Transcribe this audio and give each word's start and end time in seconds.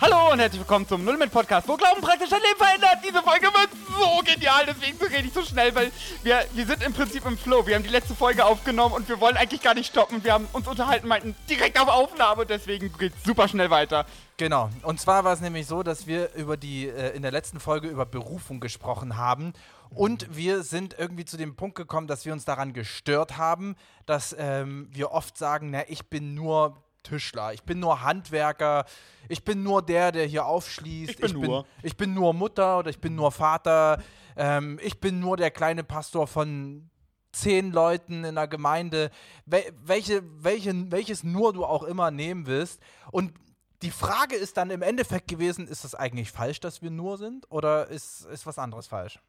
Hallo 0.00 0.30
und 0.30 0.38
herzlich 0.38 0.60
willkommen 0.60 0.86
zum 0.86 1.04
Nullment 1.04 1.32
Podcast, 1.32 1.66
wo 1.66 1.76
Glauben 1.76 2.00
praktisch 2.00 2.30
dein 2.30 2.40
Leben 2.40 2.56
verändert. 2.56 2.98
Diese 3.04 3.20
Folge 3.20 3.46
wird 3.46 3.68
so 3.88 4.32
genial, 4.32 4.64
deswegen 4.64 4.96
rede 5.04 5.26
ich 5.26 5.32
so 5.32 5.42
schnell, 5.42 5.74
weil 5.74 5.90
wir, 6.22 6.44
wir 6.52 6.66
sind 6.66 6.84
im 6.84 6.92
Prinzip 6.92 7.26
im 7.26 7.36
Flow. 7.36 7.66
Wir 7.66 7.74
haben 7.74 7.82
die 7.82 7.88
letzte 7.88 8.14
Folge 8.14 8.44
aufgenommen 8.44 8.94
und 8.94 9.08
wir 9.08 9.20
wollen 9.20 9.36
eigentlich 9.36 9.60
gar 9.60 9.74
nicht 9.74 9.88
stoppen. 9.88 10.22
Wir 10.22 10.34
haben 10.34 10.46
uns 10.52 10.68
unterhalten, 10.68 11.08
meinten 11.08 11.34
direkt 11.50 11.80
auf 11.80 11.88
Aufnahme, 11.88 12.46
deswegen 12.46 12.92
geht 12.96 13.12
es 13.12 13.24
super 13.24 13.48
schnell 13.48 13.70
weiter. 13.70 14.06
Genau. 14.36 14.70
Und 14.82 15.00
zwar 15.00 15.24
war 15.24 15.32
es 15.32 15.40
nämlich 15.40 15.66
so, 15.66 15.82
dass 15.82 16.06
wir 16.06 16.32
über 16.34 16.56
die 16.56 16.86
äh, 16.86 17.16
in 17.16 17.22
der 17.22 17.32
letzten 17.32 17.58
Folge 17.58 17.88
über 17.88 18.06
Berufung 18.06 18.60
gesprochen 18.60 19.16
haben 19.16 19.52
und 19.90 20.36
wir 20.36 20.62
sind 20.62 20.94
irgendwie 20.96 21.24
zu 21.24 21.36
dem 21.36 21.56
Punkt 21.56 21.74
gekommen, 21.74 22.06
dass 22.06 22.24
wir 22.24 22.32
uns 22.32 22.44
daran 22.44 22.72
gestört 22.72 23.36
haben, 23.36 23.74
dass 24.06 24.36
ähm, 24.38 24.88
wir 24.92 25.10
oft 25.10 25.36
sagen, 25.36 25.70
na, 25.72 25.82
ich 25.88 26.06
bin 26.06 26.34
nur 26.36 26.76
Tischler, 27.08 27.52
ich 27.52 27.62
bin 27.62 27.80
nur 27.80 28.02
Handwerker, 28.02 28.84
ich 29.28 29.44
bin 29.44 29.62
nur 29.62 29.82
der, 29.82 30.12
der 30.12 30.26
hier 30.26 30.46
aufschließt. 30.46 31.10
Ich 31.10 31.16
bin 31.16 31.26
ich 31.26 31.32
nur. 31.32 31.62
Bin, 31.62 31.72
ich 31.82 31.96
bin 31.96 32.14
nur 32.14 32.34
Mutter 32.34 32.78
oder 32.78 32.90
ich 32.90 33.00
bin 33.00 33.14
nur 33.14 33.32
Vater. 33.32 34.02
Ähm, 34.36 34.78
ich 34.82 35.00
bin 35.00 35.20
nur 35.20 35.36
der 35.36 35.50
kleine 35.50 35.84
Pastor 35.84 36.26
von 36.26 36.90
zehn 37.32 37.72
Leuten 37.72 38.24
in 38.24 38.34
der 38.34 38.48
Gemeinde. 38.48 39.10
Wel 39.46 39.64
welche, 39.82 40.22
welche, 40.42 40.90
welches 40.90 41.24
nur 41.24 41.52
du 41.52 41.64
auch 41.64 41.82
immer 41.82 42.10
nehmen 42.10 42.46
willst. 42.46 42.80
Und 43.10 43.32
die 43.82 43.90
Frage 43.90 44.36
ist 44.36 44.56
dann 44.56 44.70
im 44.70 44.82
Endeffekt 44.82 45.28
gewesen, 45.28 45.68
ist 45.68 45.84
es 45.84 45.94
eigentlich 45.94 46.32
falsch, 46.32 46.60
dass 46.60 46.82
wir 46.82 46.90
nur 46.90 47.16
sind 47.16 47.50
oder 47.50 47.88
ist, 47.88 48.24
ist 48.26 48.46
was 48.46 48.58
anderes 48.58 48.88
falsch? 48.88 49.20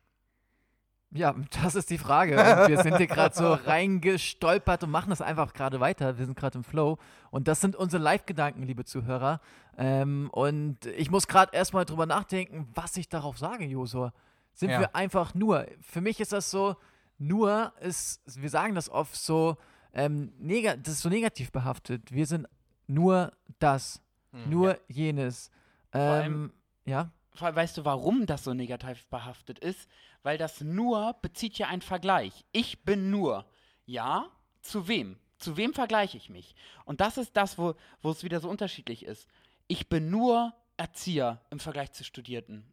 Ja, 1.11 1.33
das 1.63 1.73
ist 1.75 1.89
die 1.89 1.97
Frage. 1.97 2.33
Und 2.37 2.67
wir 2.69 2.81
sind 2.83 2.97
hier 2.97 3.07
gerade 3.07 3.35
so 3.35 3.53
reingestolpert 3.65 4.83
und 4.83 4.91
machen 4.91 5.09
das 5.09 5.21
einfach 5.21 5.53
gerade 5.53 5.79
weiter. 5.79 6.17
Wir 6.19 6.25
sind 6.25 6.37
gerade 6.37 6.59
im 6.59 6.63
Flow. 6.63 6.97
Und 7.31 7.47
das 7.47 7.61
sind 7.61 7.75
unsere 7.75 8.01
Live-Gedanken, 8.03 8.63
liebe 8.63 8.85
Zuhörer. 8.85 9.41
Ähm, 9.77 10.29
und 10.31 10.85
ich 10.85 11.09
muss 11.09 11.27
gerade 11.27 11.55
erstmal 11.55 11.85
drüber 11.85 12.05
nachdenken, 12.05 12.67
was 12.75 12.95
ich 12.97 13.09
darauf 13.09 13.37
sage, 13.39 13.65
Josua. 13.65 14.13
Sind 14.53 14.69
Ja. 14.69 14.79
wir 14.81 14.95
einfach 14.95 15.33
nur? 15.33 15.65
Für 15.81 16.01
mich 16.01 16.19
ist 16.19 16.31
das 16.33 16.51
so, 16.51 16.75
nur 17.17 17.73
ist, 17.79 18.21
wir 18.39 18.49
sagen 18.49 18.75
das 18.75 18.89
oft 18.89 19.15
so, 19.15 19.57
ähm, 19.93 20.31
nega 20.37 20.75
das 20.77 20.93
ist 20.95 21.01
so 21.01 21.09
negativ 21.09 21.51
behaftet. 21.51 22.11
Wir 22.11 22.27
sind 22.27 22.47
nur 22.87 23.31
das, 23.57 24.01
nur 24.31 24.77
jenes. 24.87 25.49
allem- 25.91 26.33
Ähm, 26.33 26.53
ja. 26.85 27.09
Weißt 27.41 27.77
du, 27.77 27.85
warum 27.85 28.25
das 28.25 28.43
so 28.43 28.53
negativ 28.53 29.05
behaftet 29.07 29.59
ist? 29.59 29.89
Weil 30.23 30.37
das 30.37 30.61
nur 30.61 31.15
bezieht 31.21 31.57
ja 31.57 31.67
einen 31.67 31.81
Vergleich. 31.81 32.45
Ich 32.51 32.83
bin 32.83 33.09
nur. 33.09 33.45
Ja, 33.85 34.29
zu 34.61 34.87
wem? 34.87 35.17
Zu 35.37 35.55
wem 35.57 35.73
vergleiche 35.73 36.17
ich 36.17 36.29
mich? 36.29 36.53
Und 36.85 37.01
das 37.01 37.17
ist 37.17 37.35
das, 37.37 37.57
wo, 37.57 37.75
wo 38.01 38.11
es 38.11 38.23
wieder 38.23 38.39
so 38.39 38.49
unterschiedlich 38.49 39.03
ist. 39.05 39.27
Ich 39.67 39.87
bin 39.87 40.09
nur 40.09 40.53
Erzieher 40.77 41.41
im 41.49 41.59
Vergleich 41.59 41.91
zu 41.91 42.03
Studierten. 42.03 42.65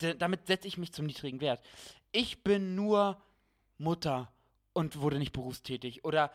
D 0.00 0.14
damit 0.14 0.46
setze 0.46 0.68
ich 0.68 0.78
mich 0.78 0.92
zum 0.92 1.06
niedrigen 1.06 1.40
Wert. 1.40 1.64
Ich 2.12 2.42
bin 2.42 2.74
nur 2.74 3.20
Mutter 3.78 4.32
und 4.72 5.00
wurde 5.00 5.18
nicht 5.18 5.32
berufstätig. 5.32 6.04
Oder 6.04 6.32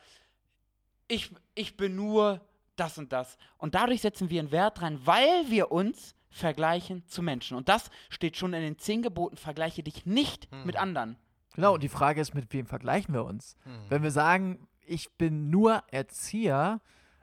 ich, 1.08 1.32
ich 1.56 1.76
bin 1.78 1.96
nur 1.96 2.42
das 2.80 2.98
und 2.98 3.12
das. 3.14 3.38
Und 3.58 3.76
dadurch 3.76 4.02
setzen 4.02 4.30
wir 4.30 4.40
einen 4.40 4.52
Wert 4.52 4.80
dran, 4.82 5.00
weil 5.06 5.50
wir 5.50 5.72
uns 5.72 6.16
vergleichen 6.30 7.04
zu 7.08 7.22
Menschen. 7.24 7.58
Und 7.58 7.70
das 7.70 7.90
steht 8.10 8.38
schon 8.38 8.54
in 8.54 8.62
den 8.62 8.78
zehn 8.78 9.02
Geboten, 9.02 9.38
vergleiche 9.38 9.84
dich 9.84 10.06
nicht 10.06 10.48
mit 10.66 10.76
anderen. 10.76 11.18
Genau, 11.56 11.74
und 11.74 11.84
die 11.84 11.90
Frage 11.90 12.22
ist, 12.22 12.34
mit 12.36 12.54
wem 12.54 12.68
vergleichen 12.68 13.14
wir 13.14 13.26
uns? 13.26 13.58
Wenn 13.90 14.04
wir 14.04 14.12
sagen, 14.12 14.68
ich 14.86 15.12
bin 15.18 15.50
nur 15.50 15.84
Erzieher, 15.92 16.80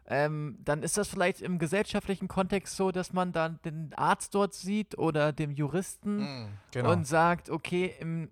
ähm, 0.08 0.58
dann 0.64 0.82
ist 0.82 0.96
das 0.98 1.08
vielleicht 1.08 1.40
im 1.40 1.58
gesellschaftlichen 1.58 2.28
Kontext 2.28 2.76
so, 2.76 2.92
dass 2.92 3.12
man 3.12 3.32
dann 3.32 3.58
den 3.64 3.92
Arzt 3.94 4.34
dort 4.34 4.54
sieht 4.54 4.98
oder 4.98 5.32
dem 5.32 5.50
Juristen 5.52 6.48
Genau. 6.72 6.92
und 6.92 7.06
sagt, 7.06 7.48
okay, 7.50 7.94
im 8.00 8.30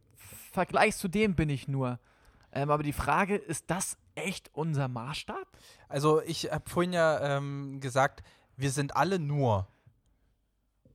Vergleich 0.53 0.97
zu 0.97 1.09
dem 1.09 1.35
bin 1.35 1.49
ich 1.49 1.67
nur. 1.69 1.99
Ähm, 2.55 2.71
aber 2.71 2.83
die 2.83 2.93
Frage, 2.93 3.37
ist 3.37 3.65
das 3.67 3.99
echt 4.15 4.49
unser 4.55 4.89
Maßstab? 4.89 5.47
Also 5.89 6.23
ich 6.23 6.53
habe 6.53 6.71
vorhin 6.71 6.93
ja 6.93 7.37
ähm, 7.37 7.81
gesagt, 7.81 8.23
wir 8.57 8.71
sind 8.71 8.97
alle 8.97 9.19
nur 9.19 9.67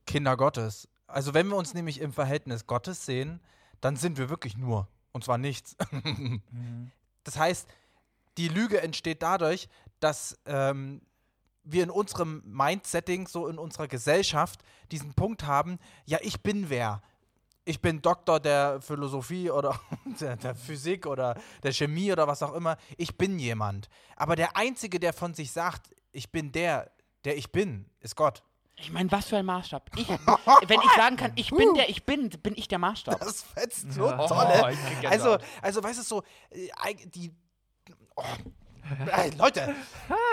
Kinder 0.06 0.36
Gottes. 0.36 0.88
Also 1.06 1.34
wenn 1.34 1.48
wir 1.48 1.56
uns 1.56 1.74
nämlich 1.74 2.00
im 2.00 2.12
Verhältnis 2.12 2.66
Gottes 2.66 3.04
sehen, 3.04 3.40
dann 3.80 3.96
sind 3.96 4.16
wir 4.16 4.30
wirklich 4.30 4.56
nur. 4.56 4.88
Und 5.12 5.24
zwar 5.24 5.38
nichts. 5.38 5.76
Das 7.22 7.38
heißt, 7.38 7.68
die 8.38 8.48
Lüge 8.48 8.80
entsteht 8.80 9.22
dadurch, 9.22 9.68
dass 10.00 10.38
ähm, 10.46 11.02
wir 11.64 11.82
in 11.82 11.90
unserem 11.90 12.42
Mindsetting, 12.46 13.28
so 13.28 13.46
in 13.46 13.58
unserer 13.58 13.88
Gesellschaft, 13.88 14.62
diesen 14.90 15.12
Punkt 15.12 15.44
haben, 15.44 15.78
ja, 16.06 16.18
ich 16.22 16.40
bin 16.42 16.70
wer. 16.70 17.02
Ich 17.64 17.80
bin 17.80 18.00
Doktor 18.00 18.40
der 18.40 18.80
Philosophie 18.80 19.50
oder 19.50 19.78
der, 20.20 20.36
der 20.36 20.54
Physik 20.54 21.06
oder 21.06 21.34
der 21.62 21.72
Chemie 21.72 22.10
oder 22.10 22.26
was 22.26 22.42
auch 22.42 22.54
immer. 22.54 22.76
Ich 22.96 23.16
bin 23.16 23.38
jemand. 23.38 23.88
Aber 24.16 24.34
der 24.36 24.56
Einzige, 24.56 24.98
der 24.98 25.12
von 25.12 25.34
sich 25.34 25.52
sagt, 25.52 25.94
ich 26.12 26.30
bin 26.30 26.52
der, 26.52 26.90
der 27.24 27.36
ich 27.36 27.52
bin, 27.52 27.86
ist 28.00 28.16
Gott. 28.16 28.42
Ich 28.76 28.90
meine, 28.90 29.12
was 29.12 29.26
für 29.26 29.36
ein 29.36 29.44
Maßstab. 29.44 29.90
Ich, 29.96 30.08
wenn 30.68 30.80
ich 30.80 30.90
sagen 30.96 31.16
kann, 31.16 31.32
ich 31.36 31.50
bin 31.50 31.74
der 31.74 31.90
ich 31.90 32.04
bin, 32.06 32.30
bin 32.30 32.54
ich 32.56 32.66
der 32.66 32.78
Maßstab. 32.78 33.20
Das 33.20 33.42
fetzt 33.42 33.92
so 33.92 34.06
Ja. 34.06 34.26
tolle. 34.26 34.62
Oh, 34.62 35.06
also, 35.06 35.36
also, 35.60 35.82
weißt 35.82 35.98
du, 35.98 36.02
so, 36.02 36.22
äh, 36.50 36.94
die. 37.06 37.30
Oh, 38.16 38.22
Ey, 39.12 39.30
Leute, 39.30 39.74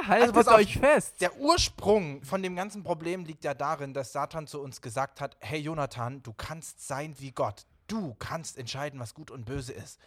Haltet 0.08 0.34
pass 0.34 0.48
auf. 0.48 0.56
euch 0.56 0.78
fest. 0.78 1.22
der 1.22 1.38
Ursprung 1.38 2.24
von 2.24 2.42
dem 2.42 2.56
ganzen 2.56 2.84
Problem 2.84 3.26
liegt 3.26 3.44
ja 3.44 3.54
darin, 3.54 3.94
dass 3.94 4.12
Satan 4.14 4.48
zu 4.48 4.62
uns 4.62 4.82
gesagt 4.82 5.22
hat: 5.22 5.38
Hey 5.40 5.60
Jonathan, 5.60 6.24
du 6.24 6.34
kannst 6.34 6.86
sein 6.88 7.16
wie 7.20 7.32
Gott. 7.32 7.66
Du 7.88 8.16
kannst 8.20 8.58
entscheiden, 8.58 9.00
was 9.00 9.14
gut 9.14 9.32
und 9.32 9.46
böse 9.46 9.74
ist. 9.74 10.00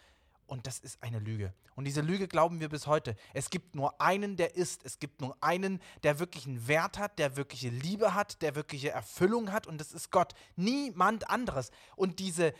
Und 0.45 0.67
das 0.67 0.79
ist 0.79 1.01
eine 1.01 1.19
Lüge. 1.19 1.53
Und 1.75 1.85
diese 1.85 2.01
Lüge 2.01 2.27
glauben 2.27 2.59
wir 2.59 2.67
bis 2.67 2.85
heute. 2.85 3.15
Es 3.33 3.49
gibt 3.49 3.73
nur 3.73 4.01
einen, 4.01 4.35
der 4.35 4.55
ist. 4.55 4.83
Es 4.83 4.99
gibt 4.99 5.21
nur 5.21 5.37
einen, 5.41 5.79
der 6.03 6.19
wirklich 6.19 6.45
einen 6.45 6.67
Wert 6.67 6.97
hat, 6.99 7.19
der 7.19 7.37
wirkliche 7.37 7.69
Liebe 7.69 8.13
hat, 8.13 8.41
der 8.41 8.55
wirkliche 8.55 8.89
Erfüllung 8.89 9.53
hat. 9.53 9.65
Und 9.65 9.79
das 9.79 9.93
ist 9.93 10.11
Gott. 10.11 10.33
Niemand 10.57 11.29
anderes. 11.29 11.71
Und 11.95 12.19
diese, 12.19 12.53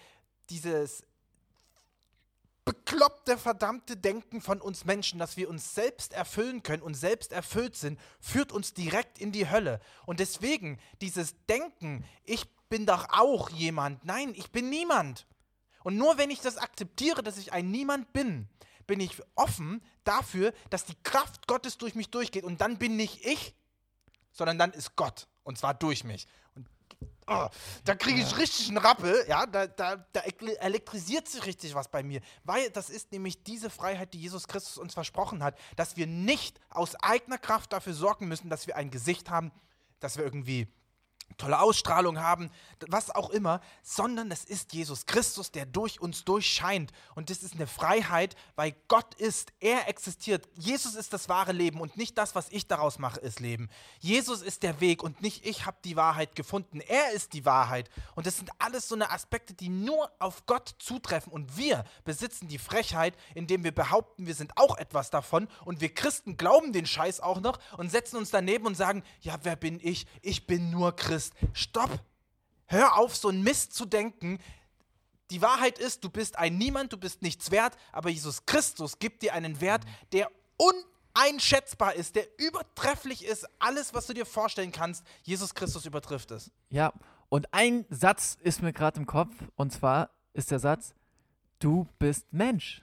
dieses 0.49 1.03
bekloppte, 2.65 3.37
verdammte 3.37 3.97
Denken 3.97 4.41
von 4.41 4.61
uns 4.61 4.85
Menschen, 4.85 5.19
dass 5.19 5.37
wir 5.37 5.49
uns 5.49 5.73
selbst 5.73 6.13
erfüllen 6.13 6.63
können 6.63 6.83
und 6.83 6.93
selbst 6.93 7.31
erfüllt 7.31 7.75
sind, 7.75 7.99
führt 8.19 8.51
uns 8.51 8.73
direkt 8.73 9.19
in 9.19 9.31
die 9.31 9.49
Hölle. 9.49 9.79
Und 10.05 10.19
deswegen 10.19 10.79
dieses 11.01 11.35
Denken, 11.47 12.05
ich 12.23 12.45
bin 12.69 12.85
doch 12.85 13.07
auch 13.09 13.49
jemand. 13.49 14.05
Nein, 14.05 14.33
ich 14.35 14.51
bin 14.51 14.69
niemand. 14.69 15.25
Und 15.83 15.97
nur 15.97 16.17
wenn 16.17 16.29
ich 16.29 16.41
das 16.41 16.57
akzeptiere, 16.57 17.23
dass 17.23 17.37
ich 17.37 17.53
ein 17.53 17.71
Niemand 17.71 18.13
bin, 18.13 18.47
bin 18.87 18.99
ich 18.99 19.21
offen 19.35 19.81
dafür, 20.03 20.53
dass 20.69 20.85
die 20.85 20.95
Kraft 21.03 21.47
Gottes 21.47 21.77
durch 21.77 21.95
mich 21.95 22.09
durchgeht. 22.09 22.43
Und 22.43 22.61
dann 22.61 22.77
bin 22.77 22.95
nicht 22.95 23.25
ich, 23.25 23.55
sondern 24.31 24.59
dann 24.59 24.71
ist 24.71 24.95
Gott. 24.95 25.27
Und 25.43 25.57
zwar 25.57 25.73
durch 25.73 26.03
mich. 26.03 26.27
Und 26.55 26.67
oh, 27.31 27.47
da 27.85 27.95
kriege 27.95 28.21
ich 28.21 28.37
richtig 28.37 28.67
einen 28.67 28.77
Rappel, 28.77 29.25
ja, 29.27 29.45
da, 29.45 29.67
da, 29.67 30.05
da 30.13 30.21
elektrisiert 30.59 31.27
sich 31.27 31.45
richtig 31.45 31.75
was 31.75 31.87
bei 31.87 32.03
mir. 32.03 32.21
Weil 32.43 32.69
das 32.69 32.89
ist 32.89 33.11
nämlich 33.11 33.43
diese 33.43 33.69
Freiheit, 33.69 34.13
die 34.13 34.19
Jesus 34.19 34.47
Christus 34.47 34.77
uns 34.77 34.93
versprochen 34.93 35.43
hat, 35.43 35.57
dass 35.75 35.97
wir 35.97 36.07
nicht 36.07 36.59
aus 36.69 36.95
eigener 36.95 37.37
Kraft 37.37 37.73
dafür 37.73 37.93
sorgen 37.93 38.27
müssen, 38.27 38.49
dass 38.49 38.67
wir 38.67 38.75
ein 38.75 38.91
Gesicht 38.91 39.29
haben, 39.29 39.51
dass 39.99 40.17
wir 40.17 40.23
irgendwie 40.23 40.67
tolle 41.37 41.59
Ausstrahlung 41.59 42.19
haben, 42.19 42.49
was 42.87 43.09
auch 43.09 43.29
immer, 43.29 43.61
sondern 43.83 44.31
es 44.31 44.43
ist 44.43 44.73
Jesus 44.73 45.05
Christus, 45.05 45.51
der 45.51 45.65
durch 45.65 46.01
uns 46.01 46.23
durchscheint. 46.23 46.91
Und 47.15 47.29
das 47.29 47.43
ist 47.43 47.55
eine 47.55 47.67
Freiheit, 47.67 48.35
weil 48.55 48.75
Gott 48.87 49.15
ist, 49.15 49.53
er 49.59 49.87
existiert. 49.87 50.47
Jesus 50.55 50.95
ist 50.95 51.13
das 51.13 51.29
wahre 51.29 51.51
Leben 51.51 51.79
und 51.79 51.97
nicht 51.97 52.17
das, 52.17 52.35
was 52.35 52.49
ich 52.49 52.67
daraus 52.67 52.99
mache, 52.99 53.19
ist 53.19 53.39
Leben. 53.39 53.69
Jesus 53.99 54.41
ist 54.41 54.63
der 54.63 54.79
Weg 54.81 55.03
und 55.03 55.21
nicht 55.21 55.45
ich 55.45 55.65
habe 55.65 55.77
die 55.83 55.95
Wahrheit 55.95 56.35
gefunden. 56.35 56.81
Er 56.81 57.11
ist 57.11 57.33
die 57.33 57.45
Wahrheit. 57.45 57.89
Und 58.15 58.25
das 58.25 58.37
sind 58.37 58.49
alles 58.59 58.87
so 58.87 58.95
eine 58.95 59.11
Aspekte, 59.11 59.53
die 59.53 59.69
nur 59.69 60.11
auf 60.19 60.45
Gott 60.45 60.75
zutreffen. 60.79 61.31
Und 61.31 61.57
wir 61.57 61.83
besitzen 62.03 62.47
die 62.47 62.57
Frechheit, 62.57 63.15
indem 63.35 63.63
wir 63.63 63.73
behaupten, 63.73 64.25
wir 64.27 64.35
sind 64.35 64.57
auch 64.57 64.77
etwas 64.77 65.09
davon. 65.09 65.47
Und 65.65 65.81
wir 65.81 65.93
Christen 65.93 66.37
glauben 66.37 66.73
den 66.73 66.85
Scheiß 66.85 67.19
auch 67.19 67.39
noch 67.39 67.59
und 67.77 67.91
setzen 67.91 68.17
uns 68.17 68.31
daneben 68.31 68.65
und 68.65 68.75
sagen, 68.75 69.03
ja, 69.21 69.37
wer 69.43 69.55
bin 69.55 69.79
ich? 69.81 70.05
Ich 70.21 70.47
bin 70.47 70.69
nur 70.69 70.95
Christ. 70.95 71.20
Stopp! 71.53 71.91
Hör 72.65 72.97
auf, 72.97 73.15
so 73.15 73.27
einen 73.27 73.43
Mist 73.43 73.73
zu 73.73 73.85
denken. 73.85 74.39
Die 75.29 75.41
Wahrheit 75.41 75.77
ist, 75.77 76.03
du 76.03 76.09
bist 76.09 76.37
ein 76.37 76.57
Niemand, 76.57 76.93
du 76.93 76.97
bist 76.97 77.21
nichts 77.21 77.51
wert, 77.51 77.75
aber 77.91 78.09
Jesus 78.09 78.45
Christus 78.45 78.99
gibt 78.99 79.21
dir 79.21 79.33
einen 79.33 79.61
Wert, 79.61 79.83
der 80.11 80.29
uneinschätzbar 80.57 81.93
ist, 81.95 82.15
der 82.15 82.27
übertrefflich 82.37 83.25
ist. 83.25 83.47
Alles, 83.59 83.93
was 83.93 84.07
du 84.07 84.13
dir 84.13 84.25
vorstellen 84.25 84.71
kannst, 84.71 85.05
Jesus 85.23 85.53
Christus 85.53 85.85
übertrifft 85.85 86.31
es. 86.31 86.51
Ja, 86.69 86.93
und 87.29 87.53
ein 87.53 87.85
Satz 87.89 88.37
ist 88.41 88.61
mir 88.61 88.73
gerade 88.73 88.99
im 88.99 89.05
Kopf, 89.05 89.33
und 89.55 89.71
zwar 89.71 90.09
ist 90.33 90.51
der 90.51 90.59
Satz, 90.59 90.93
du 91.59 91.87
bist 91.99 92.31
Mensch. 92.33 92.81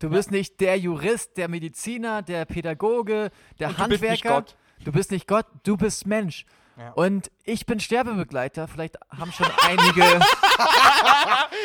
Du 0.00 0.10
bist 0.10 0.30
nicht 0.30 0.60
der 0.60 0.78
Jurist, 0.78 1.36
der 1.36 1.48
Mediziner, 1.48 2.22
der 2.22 2.44
Pädagoge, 2.44 3.30
der 3.58 3.70
Und 3.70 3.78
du 3.78 3.88
bist 3.88 4.02
Handwerker. 4.02 4.12
nicht 4.12 4.22
Gott. 4.24 4.56
Du 4.84 4.92
bist 4.92 5.10
nicht 5.10 5.26
Gott, 5.26 5.46
du 5.64 5.76
bist 5.76 6.06
Mensch. 6.06 6.46
Ja. 6.78 6.90
Und 6.92 7.30
ich 7.44 7.66
bin 7.66 7.80
Sterbebegleiter. 7.80 8.68
Vielleicht 8.68 8.96
haben 9.16 9.32
schon 9.32 9.46
einige. 9.66 10.20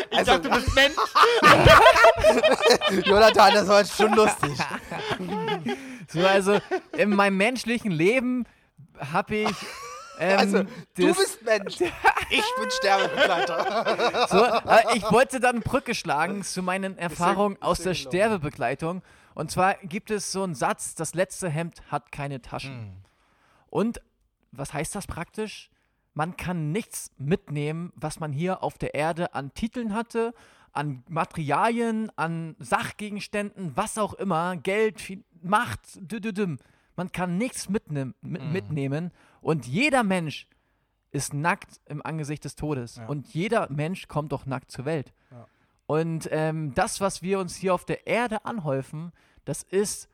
Ich 0.10 0.18
Also- 0.20 0.32
dachte, 0.38 0.50
du 0.50 0.56
bist 0.56 0.76
Mensch. 0.76 0.96
Jonathan, 3.06 3.54
das 3.54 3.68
war 3.68 3.80
jetzt 3.80 3.96
schon 3.96 4.14
lustig. 4.14 4.52
So, 6.10 6.20
also 6.28 6.60
in 6.96 7.10
meinem 7.12 7.38
menschlichen 7.38 7.90
Leben 7.92 8.46
habe 9.14 9.36
ich. 9.36 9.56
Ähm, 10.20 10.38
Also, 10.38 10.64
du 10.96 11.08
bist 11.16 11.44
Mensch. 11.44 11.82
Ich 12.30 12.44
bin 12.60 12.70
Sterbebegleiter. 12.72 14.28
So, 14.30 14.44
äh, 14.44 14.98
ich 14.98 15.12
wollte 15.12 15.40
dann 15.40 15.62
Brücke 15.62 15.96
schlagen 15.96 16.44
zu 16.44 16.62
meinen 16.62 16.98
Erfahrungen 17.00 17.60
aus 17.62 17.80
der 17.80 17.94
Sterbebegleitung. 17.96 19.02
Und 19.34 19.50
zwar 19.50 19.76
gibt 19.76 20.12
es 20.12 20.32
so 20.32 20.44
einen 20.44 20.54
Satz, 20.56 20.94
das 20.94 21.16
letzte 21.16 21.50
Hemd 21.50 21.82
hat 21.90 22.12
keine 22.12 22.42
Taschen. 22.42 23.04
Und 23.72 24.00
was 24.56 24.74
heißt 24.74 24.96
das 24.96 25.08
praktisch? 25.08 25.70
Man 26.14 26.38
kann 26.38 26.72
nichts 26.72 27.12
mitnehmen, 27.18 27.92
was 27.96 28.20
man 28.20 28.32
hier 28.32 28.64
auf 28.64 28.78
der 28.78 28.94
Erde 28.94 29.34
an 29.34 29.54
Titeln 29.54 29.94
hatte, 29.94 30.34
an 30.72 31.04
Materialien, 31.10 32.12
an 32.16 32.56
Sachgegenständen, 32.60 33.76
was 33.76 33.98
auch 33.98 34.14
immer, 34.14 34.56
Geld, 34.58 35.02
Macht, 35.42 35.82
düdüdüm. 36.00 36.60
Man 36.96 37.12
kann 37.12 37.38
nichts 37.38 37.68
mitnehmen, 37.70 38.14
mit, 38.22 38.44
mitnehmen. 38.44 39.12
Und 39.42 39.68
jeder 39.68 40.04
Mensch 40.04 40.48
ist 41.12 41.34
nackt 41.34 41.82
im 41.86 42.06
Angesicht 42.06 42.46
des 42.46 42.56
Todes. 42.56 42.98
Ja. 42.98 43.08
Und 43.08 43.34
jeder 43.34 43.70
Mensch 43.72 44.08
kommt 44.08 44.32
doch 44.32 44.46
nackt 44.46 44.72
zur 44.72 44.86
Welt. 44.86 45.14
Ja. 45.32 45.48
Und 45.86 46.30
ähm, 46.32 46.74
das, 46.74 47.02
was 47.02 47.22
wir 47.22 47.40
uns 47.40 47.56
hier 47.56 47.74
auf 47.74 47.86
der 47.86 48.08
Erde 48.08 48.46
anhäufen, 48.46 49.12
das 49.46 49.64
ist 49.64 50.10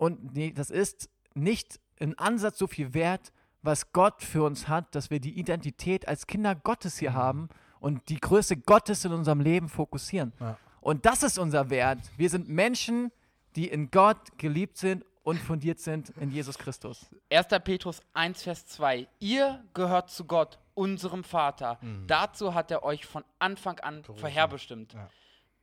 und 0.00 0.34
nee, 0.34 0.50
das 0.50 0.70
ist 0.70 1.10
nicht 1.34 1.78
in 2.00 2.18
Ansatz 2.18 2.58
so 2.58 2.66
viel 2.66 2.92
wert, 2.94 3.32
was 3.62 3.92
Gott 3.92 4.22
für 4.22 4.42
uns 4.42 4.68
hat, 4.68 4.94
dass 4.94 5.10
wir 5.10 5.20
die 5.20 5.38
Identität 5.38 6.08
als 6.08 6.26
Kinder 6.26 6.54
Gottes 6.54 6.98
hier 6.98 7.14
haben 7.14 7.48
und 7.78 8.08
die 8.08 8.18
Größe 8.18 8.56
Gottes 8.56 9.04
in 9.04 9.12
unserem 9.12 9.40
Leben 9.40 9.68
fokussieren. 9.68 10.32
Ja. 10.40 10.58
Und 10.80 11.04
das 11.06 11.22
ist 11.22 11.38
unser 11.38 11.70
Wert. 11.70 11.98
Wir 12.16 12.30
sind 12.30 12.48
Menschen, 12.48 13.12
die 13.54 13.68
in 13.68 13.90
Gott 13.90 14.38
geliebt 14.38 14.78
sind 14.78 15.04
und 15.22 15.38
fundiert 15.38 15.78
sind 15.78 16.10
in 16.20 16.30
Jesus 16.30 16.56
Christus. 16.56 17.06
1. 17.30 17.46
Petrus 17.62 18.00
1, 18.14 18.42
Vers 18.42 18.66
2. 18.66 19.06
Ihr 19.18 19.62
gehört 19.74 20.10
zu 20.10 20.24
Gott, 20.24 20.58
unserem 20.74 21.24
Vater. 21.24 21.78
Dazu 22.06 22.54
hat 22.54 22.70
er 22.70 22.82
euch 22.82 23.04
von 23.04 23.22
Anfang 23.38 23.78
an 23.80 24.02
vorherbestimmt. 24.02 24.94
Ja. 24.94 25.10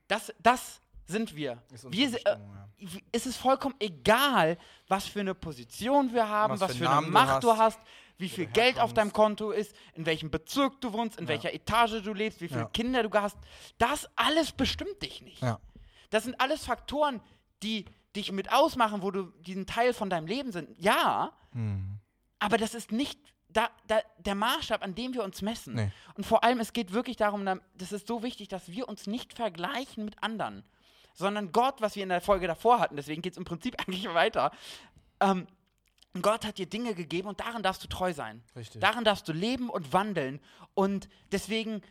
Das, 0.07 0.31
das 0.39 0.81
sind 1.07 1.35
wir. 1.35 1.61
Ist 1.71 1.91
wir 1.91 2.07
äh, 2.13 2.19
ja. 2.25 2.69
es 3.11 3.25
ist 3.25 3.37
vollkommen 3.37 3.75
egal, 3.79 4.57
was 4.87 5.05
für 5.07 5.21
eine 5.21 5.33
Position 5.35 6.13
wir 6.13 6.27
haben, 6.27 6.53
Was 6.53 6.61
was, 6.61 6.71
für 6.73 6.83
für, 6.85 6.89
eine 6.89 7.05
du 7.05 7.11
Macht 7.11 7.43
du 7.43 7.51
hast, 7.51 7.77
hast, 7.77 7.79
wie 8.17 8.29
viel 8.29 8.45
du 8.47 8.51
Geld 8.53 8.79
auf 8.79 8.93
deinem 8.93 9.13
Konto 9.13 9.51
ist, 9.51 9.75
in 9.93 10.05
welchem 10.05 10.29
Bezirk 10.31 10.79
du 10.81 10.91
wohnst, 10.93 11.19
in 11.19 11.27
welcher 11.27 11.53
Etage 11.53 12.01
du 12.03 12.13
lebst, 12.13 12.41
wie 12.41 12.47
viele 12.47 12.61
Ja. 12.61 12.69
Kinder 12.69 13.03
du 13.03 13.09
hast. 13.19 13.37
Das 13.77 14.07
alles 14.15 14.51
bestimmt 14.51 15.01
dich 15.01 15.21
nicht. 15.21 15.41
Ja. 15.41 15.59
Das 16.09 16.23
sind 16.23 16.39
alles 16.39 16.63
Faktoren, 16.65 17.21
die 17.63 17.85
dich 18.15 18.31
mit 18.31 18.51
ausmachen, 18.51 19.01
wo 19.01 19.11
du 19.11 19.23
diesen 19.41 19.65
Teil 19.65 19.93
von 19.93 20.09
deinem 20.09 20.27
Leben 20.27 20.51
sind. 20.51 20.69
Ja, 20.79 21.31
Hm. 21.51 21.99
aber 22.39 22.57
das 22.57 22.73
ist 22.73 22.91
nicht 22.91 23.19
da, 23.49 23.69
da, 23.87 23.99
der 24.19 24.35
Maßstab, 24.35 24.83
an 24.83 24.93
dem 24.93 25.13
wir 25.13 25.23
uns 25.23 25.41
messen. 25.41 25.75
Nee. 25.75 25.91
Und 26.15 26.25
vor 26.25 26.43
allem, 26.43 26.59
es 26.59 26.73
geht 26.73 26.91
wirklich 26.93 27.15
darum, 27.15 27.45
da- 27.45 27.59
das 27.75 27.91
ist 27.91 28.05
so 28.07 28.21
wichtig, 28.23 28.47
dass 28.49 28.67
wir 28.69 28.87
uns 28.89 29.07
nicht 29.07 29.33
vergleichen 29.33 30.03
mit 30.05 30.21
anderen, 30.21 30.63
sondern 31.17 31.51
Gott, 31.51 31.81
was 31.81 31.95
wir 31.95 32.03
in 32.03 32.09
der 32.09 32.21
Folge 32.21 32.47
davor 32.47 32.79
hatten, 32.79 32.95
deswegen 32.95 33.21
geht 33.21 33.33
es 33.33 33.37
im 33.37 33.43
Prinzip 33.43 33.75
eigentlich 33.87 34.07
weiter. 34.13 34.51
Ähm, 35.19 35.47
Gott 36.21 36.45
hat 36.45 36.57
dir 36.57 36.67
Dinge 36.67 36.93
gegeben 36.93 37.27
und 37.27 37.39
darin 37.39 37.63
darfst 37.63 37.83
du 37.83 37.87
treu 37.87 38.13
sein. 38.13 38.43
Richtig. 38.55 38.81
Darin 38.81 39.03
darfst 39.03 39.27
du 39.27 39.33
leben 39.33 39.69
und 39.69 39.93
wandeln. 39.93 40.39
Und 40.73 41.09
deswegen 41.31 41.81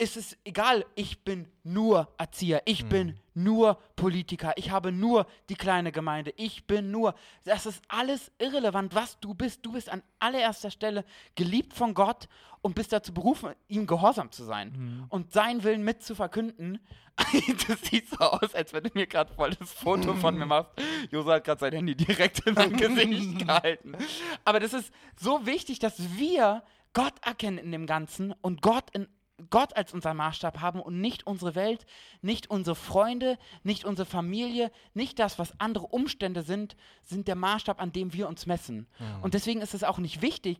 ist 0.00 0.16
es 0.16 0.36
egal, 0.44 0.86
ich 0.94 1.24
bin 1.24 1.48
nur 1.64 2.08
Erzieher, 2.18 2.62
ich 2.66 2.82
Hm. 2.82 2.88
bin 2.88 3.20
nur 3.34 3.74
Politiker, 3.96 4.52
ich 4.56 4.70
habe 4.70 4.92
nur 4.92 5.26
die 5.48 5.54
kleine 5.56 5.90
Gemeinde, 5.92 6.32
ich 6.36 6.66
bin 6.66 6.90
nur. 6.90 7.14
Das 7.44 7.66
ist 7.66 7.82
alles 7.88 8.30
irrelevant, 8.38 8.94
was 8.94 9.18
du 9.20 9.34
bist. 9.34 9.64
Du 9.66 9.72
bist 9.72 9.88
an 9.90 10.02
allererster 10.20 10.70
Stelle 10.70 11.04
geliebt 11.34 11.74
von 11.74 11.94
Gott 11.94 12.28
und 12.62 12.74
bist 12.74 12.92
dazu 12.92 13.12
berufen, 13.12 13.50
ihm 13.68 13.86
gehorsam 13.86 14.30
zu 14.30 14.44
sein 14.44 14.72
Hm. 14.74 15.06
und 15.08 15.32
seinen 15.32 15.62
Willen 15.64 15.82
mit 15.82 16.02
zu 16.02 16.14
verkünden. 16.14 16.78
das 17.68 17.80
sieht 17.82 18.08
so 18.08 18.18
aus, 18.18 18.54
als 18.54 18.72
wenn 18.72 18.84
du 18.84 18.90
mir 18.94 19.08
gerade 19.08 19.32
voll 19.34 19.50
das 19.50 19.72
Foto 19.72 20.14
von 20.14 20.36
mir 20.38 20.46
machst. 20.46 20.70
Josa 21.10 21.34
hat 21.34 21.44
gerade 21.44 21.58
sein 21.60 21.72
Handy 21.72 21.96
direkt 21.96 22.46
in 22.46 22.54
mein 22.54 22.76
Gesicht 22.76 23.38
gehalten. 23.46 23.96
Aber 24.44 24.60
das 24.60 24.72
ist 24.72 24.92
so 25.16 25.44
wichtig, 25.44 25.80
dass 25.80 25.98
wir 26.16 26.62
Gott 26.92 27.14
erkennen 27.22 27.58
in 27.58 27.72
dem 27.72 27.86
Ganzen 27.86 28.32
und 28.40 28.62
Gott 28.62 28.90
in 28.92 29.08
Gott 29.50 29.76
als 29.76 29.92
unser 29.92 30.14
Maßstab 30.14 30.60
haben 30.60 30.80
und 30.80 31.00
nicht 31.00 31.26
unsere 31.26 31.54
Welt, 31.54 31.86
nicht 32.22 32.50
unsere 32.50 32.74
Freunde, 32.74 33.38
nicht 33.62 33.84
unsere 33.84 34.06
Familie, 34.06 34.72
nicht 34.94 35.18
das, 35.18 35.38
was 35.38 35.58
andere 35.60 35.86
Umstände 35.86 36.42
sind, 36.42 36.76
sind 37.04 37.28
der 37.28 37.36
Maßstab, 37.36 37.80
an 37.80 37.92
dem 37.92 38.12
wir 38.12 38.28
uns 38.28 38.46
messen. 38.46 38.86
Und 39.22 39.34
deswegen 39.34 39.60
ist 39.60 39.74
es 39.74 39.84
auch 39.84 39.98
nicht 39.98 40.22
wichtig, 40.22 40.58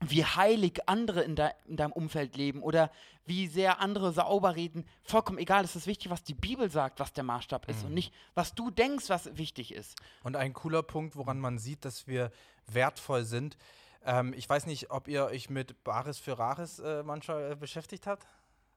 wie 0.00 0.24
heilig 0.24 0.80
andere 0.86 1.22
in, 1.22 1.36
de 1.36 1.50
in 1.66 1.76
deinem 1.76 1.92
Umfeld 1.92 2.36
leben 2.36 2.62
oder 2.62 2.90
wie 3.26 3.46
sehr 3.46 3.80
andere 3.80 4.12
sauber 4.12 4.56
reden. 4.56 4.84
Vollkommen 5.02 5.38
egal, 5.38 5.64
es 5.64 5.76
ist 5.76 5.86
wichtig, 5.86 6.10
was 6.10 6.24
die 6.24 6.34
Bibel 6.34 6.70
sagt, 6.70 7.00
was 7.00 7.12
der 7.12 7.24
Maßstab 7.24 7.68
ist 7.68 7.84
und 7.84 7.94
nicht, 7.94 8.12
was 8.34 8.54
du 8.54 8.70
denkst, 8.70 9.08
was 9.08 9.36
wichtig 9.36 9.72
ist. 9.72 9.96
Und 10.22 10.36
ein 10.36 10.52
cooler 10.52 10.82
Punkt, 10.82 11.16
woran 11.16 11.38
man 11.38 11.58
sieht, 11.58 11.84
dass 11.84 12.06
wir 12.06 12.32
wertvoll 12.66 13.24
sind. 13.24 13.56
Ähm, 14.04 14.32
ich 14.36 14.48
weiß 14.48 14.66
nicht, 14.66 14.90
ob 14.90 15.08
ihr 15.08 15.24
euch 15.26 15.50
mit 15.50 15.82
Bares 15.84 16.18
für 16.18 16.38
Rares 16.38 16.78
äh, 16.78 17.02
manchmal 17.02 17.52
äh, 17.52 17.56
beschäftigt 17.56 18.06
habt. 18.06 18.26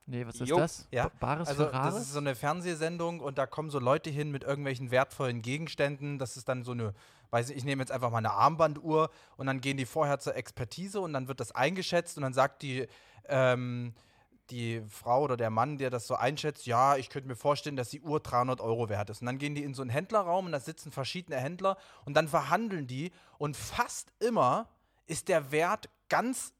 Nee, 0.10 0.26
was 0.26 0.36
ist 0.40 0.48
Jo. 0.48 0.58
das? 0.58 0.88
Ja, 0.90 1.06
Ba- 1.10 1.12
Bares 1.20 1.50
also 1.50 1.66
für 1.66 1.72
das 1.72 1.76
Rares? 1.82 2.02
ist 2.04 2.14
so 2.14 2.20
eine 2.20 2.34
Fernsehsendung 2.34 3.20
und 3.20 3.38
da 3.38 3.46
kommen 3.46 3.70
so 3.70 3.78
Leute 3.80 4.10
hin 4.10 4.32
mit 4.32 4.44
irgendwelchen 4.46 4.90
wertvollen 4.90 5.42
Gegenständen. 5.42 6.18
Das 6.18 6.38
ist 6.38 6.48
dann 6.48 6.64
so 6.64 6.72
eine, 6.72 6.94
weiß 7.32 7.50
ich, 7.50 7.58
ich 7.58 7.66
nehme 7.66 7.82
jetzt 7.82 7.92
einfach 7.92 8.10
mal 8.10 8.20
eine 8.20 8.32
Armbanduhr 8.32 9.10
und 9.36 9.48
dann 9.48 9.60
gehen 9.60 9.76
die 9.76 9.86
vorher 9.86 10.20
zur 10.20 10.36
Expertise 10.38 11.02
und 11.02 11.12
dann 11.12 11.28
wird 11.28 11.42
das 11.42 11.52
eingeschätzt 11.52 12.16
und 12.16 12.24
dann 12.24 12.34
sagt 12.34 12.62
die, 12.62 12.88
ähm, 13.28 13.94
die 14.50 14.82
Frau 14.88 15.24
oder 15.24 15.36
der 15.36 15.50
Mann, 15.50 15.78
der 15.78 15.90
das 15.90 16.08
so 16.08 16.16
einschätzt, 16.16 16.66
ja, 16.68 16.96
ich 16.96 17.10
könnte 17.10 17.28
mir 17.28 17.36
vorstellen, 17.36 17.76
dass 17.76 17.90
die 17.90 18.00
Uhr 18.00 18.22
300 18.22 18.62
Euro 18.62 18.88
wert 18.88 19.10
ist. 19.10 19.20
Und 19.20 19.26
dann 19.26 19.40
gehen 19.40 19.56
die 19.56 19.64
in 19.64 19.74
so 19.74 19.82
einen 19.82 19.92
Händlerraum 19.92 20.46
und 20.46 20.54
da 20.54 20.62
sitzen 20.62 20.90
verschiedene 20.94 21.36
Händler 21.38 21.76
und 22.06 22.14
dann 22.14 22.30
verhandeln 22.30 22.88
die 22.88 23.12
und 23.40 23.58
fast 23.58 24.14
immer 24.22 24.70
ist 25.08 25.28
der 25.28 25.52
Wert 25.52 25.90
ganz 26.10 26.54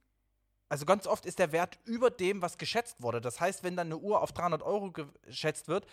also 0.70 0.86
ganz 0.86 1.08
oft 1.08 1.26
ist 1.26 1.40
der 1.40 1.52
Wert 1.52 1.80
über 1.86 2.10
dem, 2.10 2.42
was 2.42 2.58
geschätzt 2.58 3.02
wurde. 3.02 3.22
Das 3.22 3.40
heißt, 3.40 3.64
wenn 3.64 3.76
dann 3.76 3.88
eine 3.88 3.98
Uhr 3.98 4.22
auf 4.22 4.34
300 4.34 4.62
Euro 4.62 4.92
geschätzt 4.92 5.68
wird, 5.68 5.88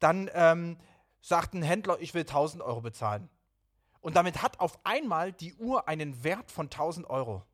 dann 0.00 0.30
ähm, 0.34 0.78
sagt 1.20 1.54
ein 1.54 1.62
Händler, 1.62 1.98
ich 2.00 2.14
will 2.14 2.22
1000 2.22 2.62
Euro 2.62 2.80
bezahlen. 2.80 3.30
Und 4.00 4.16
damit 4.16 4.42
hat 4.42 4.60
auf 4.60 4.78
einmal 4.84 5.32
die 5.32 5.54
Uhr 5.54 5.88
einen 5.88 6.22
Wert 6.24 6.52
von 6.52 6.66
1000 6.66 7.08
Euro. 7.08 7.36
Und 7.36 7.44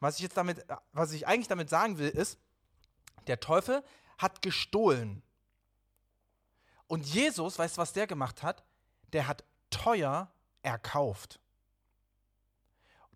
was 0.00 0.16
ich 0.16 0.22
jetzt 0.22 0.36
damit, 0.36 0.64
was 0.92 1.12
ich 1.12 1.26
eigentlich 1.26 1.48
damit 1.48 1.68
sagen 1.68 1.98
will, 1.98 2.08
ist, 2.08 2.38
der 3.26 3.40
Teufel 3.40 3.84
hat 4.18 4.40
gestohlen. 4.40 5.22
Und 6.86 7.06
Jesus, 7.06 7.58
weißt 7.58 7.76
du, 7.76 7.80
was 7.80 7.92
der 7.92 8.06
gemacht 8.06 8.42
hat? 8.42 8.64
Der 9.12 9.26
hat 9.26 9.44
teuer 9.70 10.32
erkauft. 10.62 11.40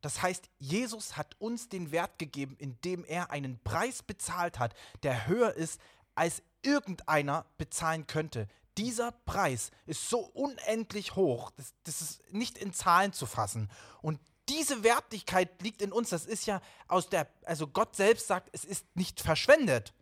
Das 0.07 0.23
heißt, 0.23 0.49
Jesus 0.59 1.17
hat 1.17 1.35
uns 1.41 1.69
den 1.69 1.91
Wert 1.91 2.21
gegeben, 2.21 2.55
indem 2.61 3.05
er 3.05 3.33
einen 3.33 3.59
Preis 3.65 4.05
bezahlt 4.05 4.61
hat, 4.61 4.73
der 5.03 5.27
höher 5.27 5.55
ist, 5.55 5.81
als 6.15 6.45
irgendeiner 6.63 7.45
bezahlen 7.59 8.07
könnte. 8.07 8.47
Dieser 8.79 9.11
Preis 9.11 9.73
ist 9.85 10.09
so 10.09 10.21
unendlich 10.21 11.17
hoch, 11.17 11.51
das, 11.57 11.75
das 11.83 12.03
ist 12.03 12.33
nicht 12.33 12.57
in 12.57 12.73
Zahlen 12.73 13.13
zu 13.15 13.27
fassen. 13.27 13.69
Und 14.01 14.21
diese 14.49 14.85
Wertigkeit 14.85 15.61
liegt 15.61 15.83
in 15.83 15.91
uns. 15.91 16.11
Das 16.11 16.25
ist 16.25 16.47
ja 16.47 16.61
aus 16.87 17.09
der, 17.09 17.27
also 17.45 17.67
Gott 17.67 17.97
selbst 17.97 18.29
sagt, 18.29 18.49
es 18.53 18.65
ist 18.65 18.87
nicht 18.95 19.21
verschwendet. 19.21 19.93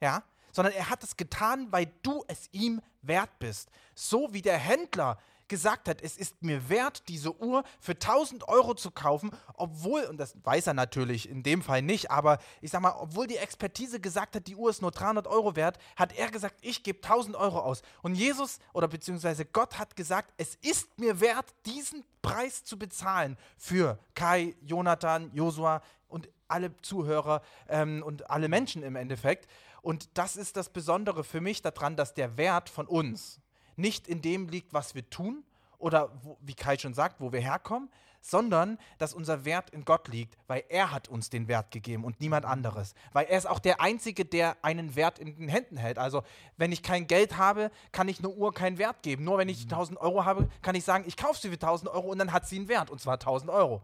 Ja, 0.00 0.22
sondern 0.52 0.74
er 0.74 0.90
hat 0.90 1.02
es 1.02 1.16
getan, 1.16 1.68
weil 1.70 1.90
du 2.02 2.24
es 2.28 2.48
ihm 2.52 2.80
wert 3.02 3.38
bist. 3.38 3.70
So 3.94 4.32
wie 4.32 4.42
der 4.42 4.58
Händler 4.58 5.18
gesagt 5.48 5.88
hat, 5.88 6.02
es 6.02 6.16
ist 6.16 6.42
mir 6.42 6.68
wert, 6.68 7.08
diese 7.08 7.34
Uhr 7.40 7.64
für 7.80 7.92
1000 7.92 8.46
Euro 8.48 8.74
zu 8.74 8.90
kaufen, 8.90 9.30
obwohl, 9.54 10.02
und 10.02 10.18
das 10.18 10.36
weiß 10.44 10.68
er 10.68 10.74
natürlich 10.74 11.28
in 11.28 11.42
dem 11.42 11.62
Fall 11.62 11.82
nicht, 11.82 12.10
aber 12.10 12.38
ich 12.60 12.70
sag 12.70 12.82
mal, 12.82 12.94
obwohl 12.98 13.26
die 13.26 13.38
Expertise 13.38 13.98
gesagt 13.98 14.36
hat, 14.36 14.46
die 14.46 14.56
Uhr 14.56 14.70
ist 14.70 14.82
nur 14.82 14.90
300 14.90 15.26
Euro 15.26 15.56
wert, 15.56 15.78
hat 15.96 16.16
er 16.16 16.30
gesagt, 16.30 16.56
ich 16.60 16.82
gebe 16.82 17.02
1000 17.02 17.34
Euro 17.34 17.60
aus. 17.60 17.82
Und 18.02 18.14
Jesus 18.14 18.58
oder 18.72 18.88
beziehungsweise 18.88 19.44
Gott 19.44 19.78
hat 19.78 19.96
gesagt, 19.96 20.32
es 20.36 20.54
ist 20.56 20.98
mir 20.98 21.20
wert, 21.20 21.46
diesen 21.66 22.04
Preis 22.22 22.62
zu 22.62 22.78
bezahlen 22.78 23.36
für 23.56 23.98
Kai, 24.14 24.54
Jonathan, 24.62 25.30
Josua 25.32 25.82
und 26.08 26.28
alle 26.48 26.74
Zuhörer 26.78 27.42
ähm, 27.68 28.02
und 28.02 28.30
alle 28.30 28.48
Menschen 28.48 28.82
im 28.82 28.96
Endeffekt. 28.96 29.48
Und 29.88 30.18
das 30.18 30.36
ist 30.36 30.58
das 30.58 30.68
Besondere 30.68 31.24
für 31.24 31.40
mich 31.40 31.62
daran, 31.62 31.96
dass 31.96 32.12
der 32.12 32.36
Wert 32.36 32.68
von 32.68 32.86
uns 32.86 33.40
nicht 33.76 34.06
in 34.06 34.20
dem 34.20 34.46
liegt, 34.46 34.74
was 34.74 34.94
wir 34.94 35.08
tun 35.08 35.44
oder 35.78 36.10
wo, 36.22 36.36
wie 36.42 36.52
Kai 36.52 36.76
schon 36.76 36.92
sagt, 36.92 37.22
wo 37.22 37.32
wir 37.32 37.40
herkommen, 37.40 37.88
sondern 38.20 38.76
dass 38.98 39.14
unser 39.14 39.46
Wert 39.46 39.70
in 39.70 39.86
Gott 39.86 40.08
liegt, 40.08 40.36
weil 40.46 40.62
er 40.68 40.92
hat 40.92 41.08
uns 41.08 41.30
den 41.30 41.48
Wert 41.48 41.70
gegeben 41.70 42.04
und 42.04 42.20
niemand 42.20 42.44
anderes. 42.44 42.92
Weil 43.14 43.28
er 43.28 43.38
ist 43.38 43.46
auch 43.46 43.60
der 43.60 43.80
Einzige, 43.80 44.26
der 44.26 44.58
einen 44.60 44.94
Wert 44.94 45.18
in 45.18 45.34
den 45.34 45.48
Händen 45.48 45.78
hält. 45.78 45.96
Also 45.96 46.22
wenn 46.58 46.70
ich 46.70 46.82
kein 46.82 47.06
Geld 47.06 47.38
habe, 47.38 47.70
kann 47.90 48.08
ich 48.08 48.18
eine 48.18 48.28
Uhr 48.28 48.52
keinen 48.52 48.76
Wert 48.76 49.02
geben. 49.02 49.24
Nur 49.24 49.38
wenn 49.38 49.48
ich 49.48 49.62
1000 49.62 49.98
Euro 50.02 50.26
habe, 50.26 50.50
kann 50.60 50.74
ich 50.74 50.84
sagen, 50.84 51.04
ich 51.06 51.16
kaufe 51.16 51.40
sie 51.40 51.48
für 51.48 51.54
1000 51.54 51.90
Euro 51.90 52.08
und 52.08 52.18
dann 52.18 52.34
hat 52.34 52.46
sie 52.46 52.56
einen 52.56 52.68
Wert 52.68 52.90
und 52.90 53.00
zwar 53.00 53.14
1000 53.14 53.50
Euro. 53.50 53.80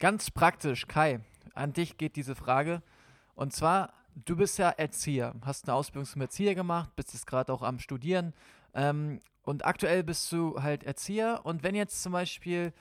Ganz 0.00 0.32
praktisch, 0.32 0.88
Kai, 0.88 1.20
an 1.54 1.72
dich 1.74 1.96
geht 1.96 2.16
diese 2.16 2.34
Frage. 2.34 2.82
Und 3.36 3.52
zwar, 3.52 3.92
du 4.24 4.36
bist 4.36 4.58
ja 4.58 4.70
Erzieher, 4.70 5.34
hast 5.42 5.68
eine 5.68 5.74
Ausbildung 5.74 6.06
zum 6.06 6.22
Erzieher 6.22 6.54
gemacht, 6.54 6.90
bist 6.96 7.12
jetzt 7.12 7.26
gerade 7.26 7.52
auch 7.52 7.62
am 7.62 7.78
Studieren. 7.78 8.32
Ähm, 8.74 9.20
und 9.42 9.64
aktuell 9.64 10.02
bist 10.02 10.30
du 10.32 10.62
halt 10.62 10.84
Erzieher. 10.84 11.40
Und 11.44 11.62
wenn 11.62 11.74
jetzt 11.74 12.02
zum 12.02 12.12
Beispiel 12.12 12.72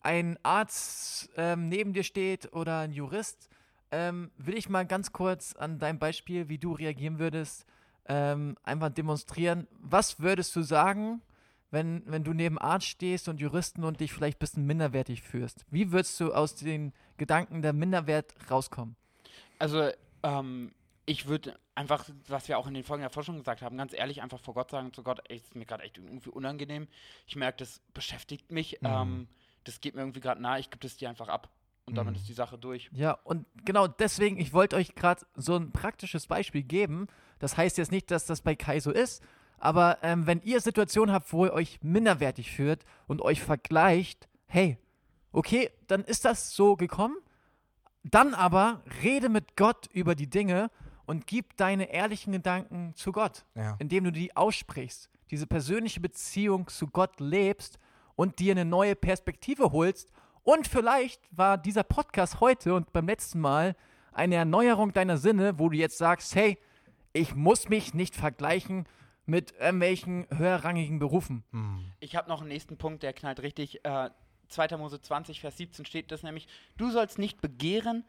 ein 0.00 0.38
Arzt 0.42 1.30
ähm, 1.36 1.68
neben 1.68 1.92
dir 1.92 2.04
steht 2.04 2.52
oder 2.52 2.80
ein 2.80 2.92
Jurist, 2.92 3.48
ähm, 3.90 4.30
will 4.36 4.56
ich 4.56 4.68
mal 4.68 4.86
ganz 4.86 5.12
kurz 5.12 5.54
an 5.54 5.78
deinem 5.78 5.98
Beispiel, 5.98 6.48
wie 6.48 6.58
du 6.58 6.72
reagieren 6.72 7.18
würdest, 7.18 7.66
ähm, 8.06 8.56
einfach 8.62 8.90
demonstrieren. 8.90 9.66
Was 9.80 10.20
würdest 10.20 10.54
du 10.54 10.62
sagen, 10.62 11.22
wenn, 11.70 12.02
wenn 12.06 12.22
du 12.22 12.32
neben 12.32 12.58
Arzt 12.58 12.86
stehst 12.86 13.28
und 13.28 13.40
Juristen 13.40 13.82
und 13.82 14.00
dich 14.00 14.12
vielleicht 14.12 14.36
ein 14.36 14.40
bisschen 14.40 14.66
minderwertig 14.66 15.22
fühlst? 15.22 15.64
Wie 15.70 15.90
würdest 15.90 16.20
du 16.20 16.32
aus 16.32 16.54
den 16.54 16.92
Gedanken 17.16 17.62
der 17.62 17.72
Minderwert 17.72 18.34
rauskommen? 18.50 18.96
Also, 19.58 19.90
ähm, 20.24 20.72
ich 21.06 21.26
würde 21.26 21.58
einfach, 21.74 22.08
was 22.28 22.48
wir 22.48 22.58
auch 22.58 22.66
in 22.66 22.74
den 22.74 22.82
Folgen 22.84 23.02
der 23.02 23.10
Forschung 23.10 23.36
gesagt 23.36 23.62
haben, 23.62 23.76
ganz 23.76 23.92
ehrlich 23.92 24.22
einfach 24.22 24.40
vor 24.40 24.54
Gott 24.54 24.70
sagen, 24.70 24.92
zu 24.92 25.02
Gott, 25.02 25.20
ey, 25.28 25.36
ist 25.36 25.54
mir 25.54 25.66
gerade 25.66 25.84
echt 25.84 25.98
irgendwie 25.98 26.30
unangenehm. 26.30 26.88
Ich 27.26 27.36
merke, 27.36 27.58
das 27.58 27.80
beschäftigt 27.92 28.50
mich. 28.50 28.78
Ähm, 28.82 29.28
das 29.64 29.80
geht 29.80 29.94
mir 29.94 30.02
irgendwie 30.02 30.20
gerade 30.20 30.40
nahe, 30.40 30.60
ich 30.60 30.70
gebe 30.70 30.80
das 30.80 30.96
dir 30.96 31.08
einfach 31.08 31.28
ab. 31.28 31.50
Und 31.86 31.96
damit 31.96 32.16
ist 32.16 32.28
die 32.28 32.32
Sache 32.34 32.56
durch. 32.56 32.88
Ja, 32.92 33.12
und 33.24 33.46
genau 33.66 33.86
deswegen, 33.86 34.38
ich 34.38 34.54
wollte 34.54 34.76
euch 34.76 34.94
gerade 34.94 35.26
so 35.34 35.56
ein 35.56 35.70
praktisches 35.70 36.26
Beispiel 36.26 36.62
geben. 36.62 37.08
Das 37.38 37.58
heißt 37.58 37.76
jetzt 37.76 37.92
nicht, 37.92 38.10
dass 38.10 38.24
das 38.24 38.40
bei 38.40 38.54
Kai 38.54 38.80
so 38.80 38.90
ist, 38.90 39.22
aber 39.58 39.98
ähm, 40.02 40.26
wenn 40.26 40.40
ihr 40.42 40.60
Situationen 40.60 41.14
habt, 41.14 41.32
wo 41.32 41.44
ihr 41.44 41.52
euch 41.52 41.80
minderwertig 41.82 42.50
fühlt 42.52 42.84
und 43.06 43.20
euch 43.20 43.42
vergleicht, 43.42 44.28
hey, 44.46 44.78
okay, 45.32 45.70
dann 45.86 46.04
ist 46.04 46.24
das 46.24 46.54
so 46.54 46.76
gekommen. 46.76 47.16
Dann 48.04 48.34
aber 48.34 48.82
rede 49.02 49.28
mit 49.28 49.56
Gott 49.56 49.88
über 49.92 50.14
die 50.14 50.28
Dinge 50.28 50.70
und 51.06 51.26
gib 51.26 51.56
deine 51.56 51.90
ehrlichen 51.92 52.32
Gedanken 52.32 52.92
zu 52.94 53.12
Gott, 53.12 53.44
Ja. 53.54 53.76
indem 53.78 54.04
du 54.04 54.12
die 54.12 54.36
aussprichst, 54.36 55.10
diese 55.30 55.46
persönliche 55.46 56.00
Beziehung 56.00 56.68
zu 56.68 56.86
Gott 56.86 57.18
lebst 57.20 57.78
und 58.14 58.38
dir 58.38 58.52
eine 58.52 58.64
neue 58.64 58.94
Perspektive 58.94 59.72
holst. 59.72 60.10
Und 60.42 60.66
vielleicht 60.68 61.20
war 61.30 61.56
dieser 61.58 61.82
Podcast 61.82 62.40
heute 62.40 62.74
und 62.74 62.92
beim 62.92 63.06
letzten 63.06 63.40
Mal 63.40 63.74
eine 64.12 64.34
Erneuerung 64.36 64.92
deiner 64.92 65.16
Sinne, 65.16 65.58
wo 65.58 65.68
du 65.70 65.76
jetzt 65.76 65.98
sagst, 65.98 66.34
hey, 66.36 66.58
ich 67.12 67.34
muss 67.34 67.68
mich 67.68 67.94
nicht 67.94 68.14
vergleichen 68.14 68.86
mit 69.26 69.52
irgendwelchen 69.58 70.26
höherrangigen 70.30 70.98
Berufen. 70.98 71.42
Ich 72.00 72.14
habe 72.14 72.28
noch 72.28 72.40
einen 72.40 72.48
nächsten 72.48 72.76
Punkt, 72.76 73.02
der 73.02 73.14
knallt 73.14 73.40
richtig. 73.40 73.84
Äh, 73.84 74.10
2. 74.48 74.76
Mose 74.76 75.00
20, 75.00 75.40
Vers 75.40 75.56
17 75.56 75.84
steht 75.84 76.10
das 76.10 76.22
nämlich, 76.22 76.48
du 76.76 76.90
sollst 76.90 77.18
nicht 77.18 77.40
begehren 77.40 78.04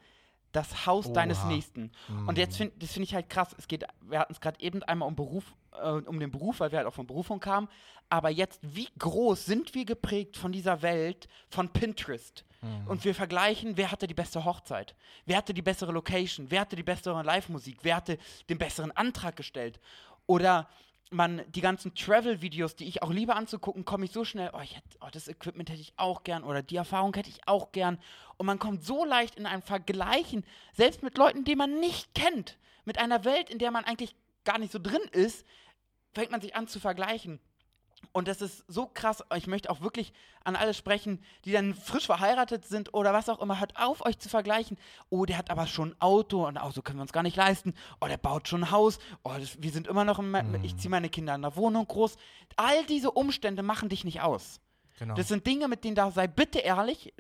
das 0.52 0.86
Haus 0.86 1.12
deines 1.12 1.40
Oha. 1.40 1.48
Nächsten. 1.48 1.92
Und 2.28 2.38
jetzt 2.38 2.56
finde 2.56 2.74
das 2.80 2.94
finde 2.94 3.06
ich 3.06 3.14
halt 3.14 3.30
krass. 3.30 3.54
Es 3.58 3.68
geht, 3.68 3.86
wir 4.02 4.20
hatten 4.20 4.32
es 4.32 4.40
gerade 4.40 4.60
eben 4.62 4.84
einmal 4.84 5.08
um 5.10 5.16
Beruf, 5.16 5.54
äh, 5.74 5.90
um 5.90 6.18
den 6.18 6.32
Beruf, 6.32 6.62
weil 6.62 6.72
wir 6.72 6.78
halt 6.78 6.88
auch 6.88 6.94
von 6.94 7.08
Berufung 7.08 7.42
kamen. 7.42 7.68
Aber 8.10 8.30
jetzt, 8.30 8.62
wie 8.62 8.88
groß 8.98 9.46
sind 9.46 9.76
wir 9.76 9.84
geprägt 9.84 10.38
von 10.38 10.54
dieser 10.54 10.82
Welt, 10.82 11.28
von 11.50 11.70
Pinterest? 11.70 12.46
Und 12.88 13.06
wir 13.06 13.14
vergleichen, 13.14 13.78
wer 13.78 13.92
hatte 13.92 14.08
die 14.08 14.16
beste 14.16 14.44
Hochzeit? 14.44 14.96
Wer 15.26 15.38
hatte 15.38 15.54
die 15.54 15.62
bessere 15.62 15.92
Location? 15.92 16.48
Wer 16.50 16.62
hatte 16.62 16.76
die 16.76 16.82
bessere 16.82 17.22
Live-Musik? 17.22 17.78
Wer 17.84 17.98
hatte 17.98 18.18
den 18.50 18.58
besseren 18.58 18.92
Antrag 18.92 19.36
gestellt? 19.36 19.80
Oder 20.26 20.68
man 21.12 21.42
die 21.50 21.62
ganzen 21.62 21.94
Travel-Videos, 21.94 22.76
die 22.76 22.88
ich 22.88 23.04
auch 23.04 23.12
liebe 23.12 23.36
anzugucken, 23.36 23.86
komme 23.86 24.06
ich 24.06 24.12
so 24.12 24.26
schnell, 24.26 24.50
oh, 24.54 24.62
ich 24.62 24.76
hätte, 24.76 24.98
oh, 25.02 25.08
das 25.12 25.28
Equipment 25.28 25.70
hätte 25.70 25.82
ich 25.82 25.94
auch 25.98 26.24
gern 26.24 26.44
oder 26.44 26.62
die 26.64 26.76
Erfahrung 26.76 27.14
hätte 27.14 27.30
ich 27.30 27.48
auch 27.48 27.72
gern. 27.72 28.00
Und 28.38 28.46
man 28.46 28.60
kommt 28.60 28.84
so 28.84 29.06
leicht 29.06 29.36
in 29.36 29.46
ein 29.46 29.62
Vergleichen, 29.62 30.46
selbst 30.74 31.04
mit 31.04 31.18
Leuten, 31.18 31.44
die 31.44 31.56
man 31.56 31.80
nicht 31.80 32.14
kennt, 32.16 32.58
mit 32.84 32.98
einer 32.98 33.24
Welt, 33.24 33.50
in 33.50 33.60
der 33.60 33.72
man 33.72 33.86
eigentlich 33.86 34.16
gar 34.44 34.58
nicht 34.58 34.72
so 34.72 34.80
drin 34.80 35.02
ist, 35.12 35.46
fängt 36.14 36.32
man 36.32 36.42
sich 36.42 36.56
an 36.56 36.68
zu 36.68 36.80
vergleichen. 36.80 37.40
Und 38.16 38.30
das 38.30 38.42
ist 38.42 38.64
so 38.70 38.86
krass. 38.86 39.26
Ich 39.36 39.46
möchte 39.46 39.70
auch 39.70 39.82
wirklich 39.82 40.14
an 40.46 40.56
alle 40.56 40.74
sprechen, 40.74 41.22
die 41.44 41.52
dann 41.52 41.74
frisch 41.74 42.06
verheiratet 42.06 42.64
sind 42.64 42.94
oder 42.94 43.12
was 43.12 43.28
auch 43.28 43.42
immer. 43.42 43.60
Hört 43.60 43.76
auf, 43.76 44.06
euch 44.06 44.18
zu 44.20 44.30
vergleichen. 44.30 44.78
Oh, 45.10 45.26
der 45.26 45.38
hat 45.38 45.50
aber 45.50 45.68
schon 45.68 45.90
ein 45.90 45.96
Auto 46.00 46.48
und 46.48 46.56
ein 46.56 46.64
Auto 46.64 46.82
können 46.82 47.00
wir 47.00 47.02
uns 47.02 47.12
gar 47.12 47.24
nicht 47.24 47.36
leisten. 47.36 47.74
Oh, 48.00 48.08
der 48.08 48.16
baut 48.16 48.48
schon 48.48 48.64
ein 48.64 48.72
Haus. 48.72 49.00
Oh, 49.26 49.34
das, 49.38 49.62
wir 49.62 49.70
sind 49.70 49.88
immer 49.88 50.06
noch, 50.06 50.20
im, 50.20 50.34
ich 50.64 50.78
ziehe 50.78 50.90
meine 50.90 51.10
Kinder 51.10 51.36
in 51.36 51.42
der 51.42 51.58
Wohnung 51.58 51.86
groß. 51.86 52.16
All 52.56 52.86
diese 52.86 53.12
Umstände 53.12 53.64
machen 53.64 53.90
dich 53.90 54.06
nicht 54.06 54.22
aus. 54.22 54.62
Genau. 54.98 55.16
Das 55.16 55.28
sind 55.28 55.46
Dinge, 55.46 55.68
mit 55.68 55.84
denen 55.84 55.96
da 55.96 56.10
sei 56.10 56.28
bitte 56.28 56.60
ehrlich, 56.60 57.14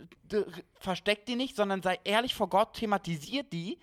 versteck 0.79 1.25
die 1.25 1.35
nicht, 1.35 1.57
sondern 1.57 1.81
sei 1.81 1.99
ehrlich 2.05 2.33
vor 2.33 2.47
Gott, 2.47 2.71
thematisiert 2.71 3.51
die. 3.51 3.79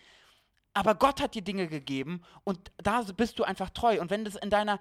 Aber 0.75 0.95
Gott 0.95 1.21
hat 1.21 1.35
dir 1.35 1.43
Dinge 1.43 1.69
gegeben 1.69 2.23
und 2.45 2.73
da 2.79 3.03
bist 3.03 3.39
du 3.39 3.45
einfach 3.45 3.69
treu. 3.69 4.01
Und 4.01 4.11
wenn 4.11 4.25
das 4.25 4.37
in 4.37 4.49
deiner, 4.49 4.81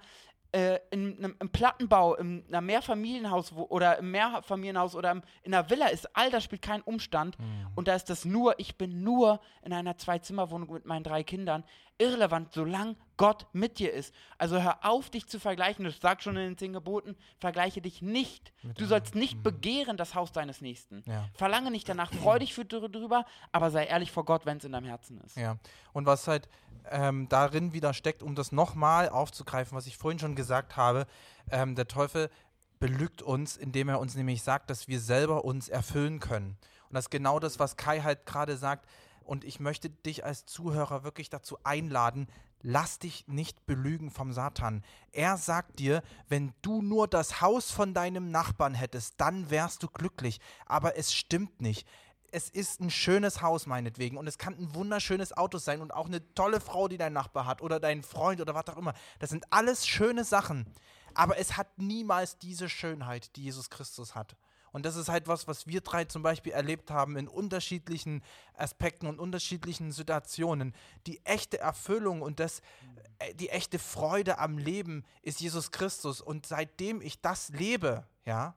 äh, 0.52 0.78
in 0.90 1.18
einem 1.18 1.36
im 1.40 1.48
Plattenbau, 1.50 2.14
in 2.14 2.44
einem 2.52 2.66
Mehrfamilienhaus 2.66 3.54
wo, 3.54 3.62
oder 3.64 3.98
im 3.98 4.10
Mehrfamilienhaus 4.10 4.94
oder 4.94 5.10
im, 5.10 5.22
in 5.42 5.54
einer 5.54 5.68
Villa 5.68 5.88
ist, 5.88 6.14
all 6.14 6.30
das 6.30 6.44
spielt 6.44 6.62
keinen 6.62 6.82
Umstand. 6.82 7.36
Und 7.74 7.88
da 7.88 7.94
ist 7.94 8.10
das 8.10 8.24
nur, 8.24 8.58
ich 8.58 8.76
bin 8.76 9.02
nur 9.02 9.40
in 9.64 9.72
einer 9.72 9.96
Zwei-Zimmer-Wohnung 9.96 10.72
mit 10.72 10.86
meinen 10.86 11.04
drei 11.04 11.22
Kindern, 11.22 11.64
irrelevant, 12.02 12.52
solange 12.52 12.96
Gott 13.16 13.46
mit 13.52 13.78
dir 13.78 13.92
ist. 13.92 14.12
Also 14.38 14.60
hör 14.60 14.84
auf, 14.84 15.10
dich 15.10 15.28
zu 15.28 15.38
vergleichen. 15.38 15.84
Das 15.84 16.00
sagt 16.00 16.22
schon 16.22 16.36
in 16.36 16.42
den 16.42 16.58
zehn 16.58 16.72
Geboten, 16.72 17.16
vergleiche 17.38 17.80
dich 17.80 18.02
nicht. 18.02 18.52
Du 18.76 18.86
sollst 18.86 19.14
nicht 19.14 19.42
begehren 19.42 19.96
das 19.96 20.14
Haus 20.14 20.32
deines 20.32 20.60
Nächsten. 20.60 21.02
Ja. 21.06 21.28
Verlange 21.34 21.70
nicht 21.70 21.88
danach, 21.88 22.12
freu 22.12 22.38
dich 22.38 22.54
für, 22.54 22.64
drüber, 22.64 23.24
aber 23.52 23.70
sei 23.70 23.84
ehrlich 23.84 24.10
vor 24.10 24.24
Gott, 24.24 24.44
wenn 24.46 24.58
es 24.58 24.64
in 24.64 24.72
deinem 24.72 24.86
Herzen 24.86 25.20
ist. 25.20 25.36
Ja, 25.36 25.58
und 25.92 26.06
was 26.06 26.26
halt 26.26 26.48
ähm, 26.90 27.28
darin 27.28 27.72
wieder 27.72 27.94
steckt, 27.94 28.22
um 28.22 28.34
das 28.34 28.50
nochmal 28.50 29.08
aufzugreifen, 29.08 29.76
was 29.76 29.86
ich 29.86 29.96
vorhin 29.96 30.18
schon 30.18 30.34
gesagt 30.34 30.76
habe, 30.76 31.06
ähm, 31.50 31.74
der 31.74 31.86
Teufel 31.86 32.28
belügt 32.80 33.22
uns, 33.22 33.56
indem 33.56 33.88
er 33.88 34.00
uns 34.00 34.16
nämlich 34.16 34.42
sagt, 34.42 34.68
dass 34.68 34.88
wir 34.88 34.98
selber 34.98 35.44
uns 35.44 35.68
erfüllen 35.68 36.18
können. 36.18 36.56
Und 36.88 36.96
das 36.96 37.04
ist 37.04 37.10
genau 37.10 37.38
das, 37.38 37.60
was 37.60 37.76
Kai 37.76 38.00
halt 38.00 38.26
gerade 38.26 38.56
sagt. 38.56 38.86
Und 39.22 39.44
ich 39.44 39.60
möchte 39.60 39.90
dich 39.90 40.24
als 40.24 40.46
Zuhörer 40.46 41.04
wirklich 41.04 41.30
dazu 41.30 41.58
einladen, 41.64 42.26
lass 42.60 42.98
dich 42.98 43.26
nicht 43.26 43.66
belügen 43.66 44.10
vom 44.10 44.32
Satan. 44.32 44.84
Er 45.12 45.36
sagt 45.36 45.78
dir, 45.78 46.02
wenn 46.28 46.52
du 46.62 46.82
nur 46.82 47.08
das 47.08 47.40
Haus 47.40 47.70
von 47.70 47.94
deinem 47.94 48.30
Nachbarn 48.30 48.74
hättest, 48.74 49.14
dann 49.20 49.50
wärst 49.50 49.82
du 49.82 49.88
glücklich. 49.88 50.40
Aber 50.66 50.96
es 50.96 51.12
stimmt 51.12 51.60
nicht 51.60 51.86
es 52.32 52.48
ist 52.48 52.80
ein 52.80 52.90
schönes 52.90 53.42
Haus 53.42 53.66
meinetwegen 53.66 54.16
und 54.16 54.26
es 54.26 54.38
kann 54.38 54.54
ein 54.54 54.74
wunderschönes 54.74 55.36
Auto 55.36 55.58
sein 55.58 55.82
und 55.82 55.92
auch 55.92 56.06
eine 56.06 56.34
tolle 56.34 56.60
Frau, 56.60 56.88
die 56.88 56.96
dein 56.96 57.12
Nachbar 57.12 57.46
hat 57.46 57.60
oder 57.60 57.78
dein 57.78 58.02
Freund 58.02 58.40
oder 58.40 58.54
was 58.54 58.66
auch 58.68 58.78
immer. 58.78 58.94
Das 59.18 59.30
sind 59.30 59.44
alles 59.50 59.86
schöne 59.86 60.24
Sachen, 60.24 60.66
aber 61.14 61.36
es 61.36 61.56
hat 61.58 61.78
niemals 61.78 62.38
diese 62.38 62.70
Schönheit, 62.70 63.36
die 63.36 63.44
Jesus 63.44 63.68
Christus 63.68 64.14
hat. 64.14 64.34
Und 64.72 64.86
das 64.86 64.96
ist 64.96 65.08
halt 65.08 65.28
was, 65.28 65.46
was 65.46 65.66
wir 65.66 65.82
drei 65.82 66.04
zum 66.06 66.22
Beispiel 66.22 66.52
erlebt 66.52 66.90
haben 66.90 67.16
in 67.16 67.28
unterschiedlichen 67.28 68.22
Aspekten 68.54 69.06
und 69.06 69.20
unterschiedlichen 69.20 69.92
Situationen. 69.92 70.74
Die 71.06 71.24
echte 71.24 71.58
Erfüllung 71.60 72.22
und 72.22 72.40
das, 72.40 72.60
äh, 73.18 73.34
die 73.34 73.50
echte 73.50 73.78
Freude 73.78 74.38
am 74.38 74.58
Leben 74.58 75.04
ist 75.22 75.40
Jesus 75.40 75.70
Christus. 75.70 76.20
Und 76.20 76.46
seitdem 76.46 77.00
ich 77.02 77.20
das 77.20 77.50
lebe, 77.50 78.06
ja, 78.24 78.54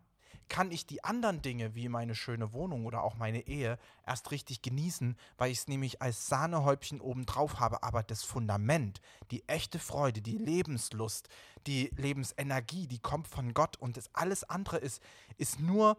kann 0.49 0.71
ich 0.71 0.85
die 0.85 1.03
anderen 1.03 1.41
Dinge, 1.41 1.75
wie 1.75 1.89
meine 1.89 2.15
schöne 2.15 2.53
Wohnung 2.53 2.85
oder 2.85 3.03
auch 3.03 3.15
meine 3.15 3.47
Ehe, 3.47 3.77
erst 4.05 4.31
richtig 4.31 4.61
genießen, 4.61 5.17
weil 5.37 5.51
ich 5.51 5.59
es 5.59 5.67
nämlich 5.67 6.01
als 6.01 6.27
Sahnehäubchen 6.27 7.01
obendrauf 7.01 7.59
habe. 7.59 7.83
Aber 7.83 8.03
das 8.03 8.23
Fundament, 8.23 9.01
die 9.31 9.47
echte 9.47 9.79
Freude, 9.79 10.21
die 10.21 10.37
Lebenslust, 10.37 11.29
die 11.67 11.91
Lebensenergie, 11.95 12.87
die 12.87 12.99
kommt 12.99 13.27
von 13.27 13.53
Gott 13.53 13.77
und 13.77 13.97
das 13.97 14.09
alles 14.13 14.43
andere 14.43 14.77
ist, 14.77 15.01
ist 15.37 15.59
nur 15.59 15.97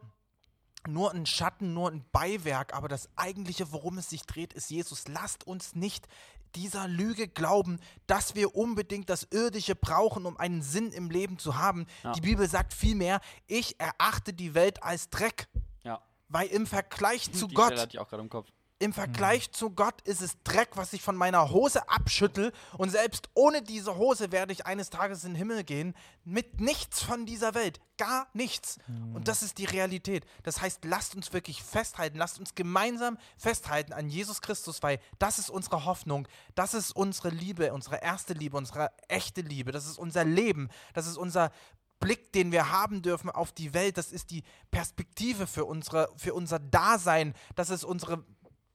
nur 0.88 1.12
ein 1.12 1.26
Schatten, 1.26 1.74
nur 1.74 1.90
ein 1.90 2.04
Beiwerk, 2.12 2.72
aber 2.72 2.86
das 2.86 3.08
eigentliche, 3.16 3.72
worum 3.72 3.98
es 3.98 4.08
sich 4.08 4.22
dreht, 4.22 4.52
ist 4.52 4.70
Jesus. 4.70 5.08
Lasst 5.08 5.44
uns 5.44 5.74
nicht 5.74 6.06
dieser 6.54 6.88
Lüge 6.88 7.28
glauben, 7.28 7.78
dass 8.06 8.34
wir 8.34 8.54
unbedingt 8.54 9.10
das 9.10 9.26
Irdische 9.30 9.74
brauchen, 9.74 10.26
um 10.26 10.36
einen 10.36 10.62
Sinn 10.62 10.92
im 10.92 11.10
Leben 11.10 11.38
zu 11.38 11.56
haben. 11.58 11.86
Ja. 12.04 12.12
Die 12.12 12.20
Bibel 12.20 12.48
sagt 12.48 12.72
vielmehr, 12.72 13.20
ich 13.46 13.78
erachte 13.80 14.32
die 14.32 14.54
Welt 14.54 14.82
als 14.82 15.10
Dreck, 15.10 15.48
Ja. 15.82 16.00
weil 16.28 16.48
im 16.48 16.66
Vergleich 16.66 17.30
zu 17.32 17.46
Die 17.46 17.54
Gott 17.54 17.66
Stelle 17.66 17.80
hatte 17.82 17.96
ich 17.96 17.98
auch 17.98 18.08
gerade 18.08 18.22
im 18.22 18.28
Kopf. 18.30 18.48
Im 18.78 18.92
Vergleich 18.92 19.52
zu 19.52 19.70
Gott 19.70 20.02
ist 20.02 20.20
es 20.20 20.36
Dreck, 20.44 20.70
was 20.74 20.92
ich 20.92 21.00
von 21.00 21.16
meiner 21.16 21.50
Hose 21.50 21.88
abschüttel. 21.88 22.52
Und 22.76 22.90
selbst 22.90 23.30
ohne 23.32 23.62
diese 23.62 23.96
Hose 23.96 24.32
werde 24.32 24.52
ich 24.52 24.66
eines 24.66 24.90
Tages 24.90 25.24
in 25.24 25.30
den 25.30 25.36
Himmel 25.36 25.64
gehen. 25.64 25.94
Mit 26.24 26.60
nichts 26.60 27.02
von 27.02 27.24
dieser 27.24 27.54
Welt. 27.54 27.80
Gar 27.96 28.28
nichts. 28.34 28.76
Und 29.14 29.28
das 29.28 29.42
ist 29.42 29.56
die 29.56 29.64
Realität. 29.64 30.26
Das 30.42 30.60
heißt, 30.60 30.84
lasst 30.84 31.14
uns 31.14 31.32
wirklich 31.32 31.62
festhalten. 31.62 32.18
Lasst 32.18 32.38
uns 32.38 32.54
gemeinsam 32.54 33.16
festhalten 33.38 33.94
an 33.94 34.10
Jesus 34.10 34.42
Christus, 34.42 34.82
weil 34.82 35.00
das 35.18 35.38
ist 35.38 35.48
unsere 35.48 35.86
Hoffnung. 35.86 36.28
Das 36.54 36.74
ist 36.74 36.94
unsere 36.94 37.30
Liebe, 37.30 37.72
unsere 37.72 38.02
erste 38.02 38.34
Liebe, 38.34 38.58
unsere 38.58 38.90
echte 39.08 39.40
Liebe. 39.40 39.72
Das 39.72 39.86
ist 39.86 39.98
unser 39.98 40.24
Leben. 40.24 40.68
Das 40.92 41.06
ist 41.06 41.16
unser 41.16 41.50
Blick, 41.98 42.32
den 42.32 42.52
wir 42.52 42.70
haben 42.70 43.02
dürfen 43.02 43.30
auf 43.30 43.52
die 43.52 43.72
Welt, 43.72 43.96
das 43.96 44.12
ist 44.12 44.30
die 44.30 44.42
Perspektive 44.70 45.46
für, 45.46 45.64
unsere, 45.64 46.08
für 46.16 46.34
unser 46.34 46.58
Dasein, 46.58 47.34
das 47.54 47.70
ist 47.70 47.84
unsere 47.84 48.24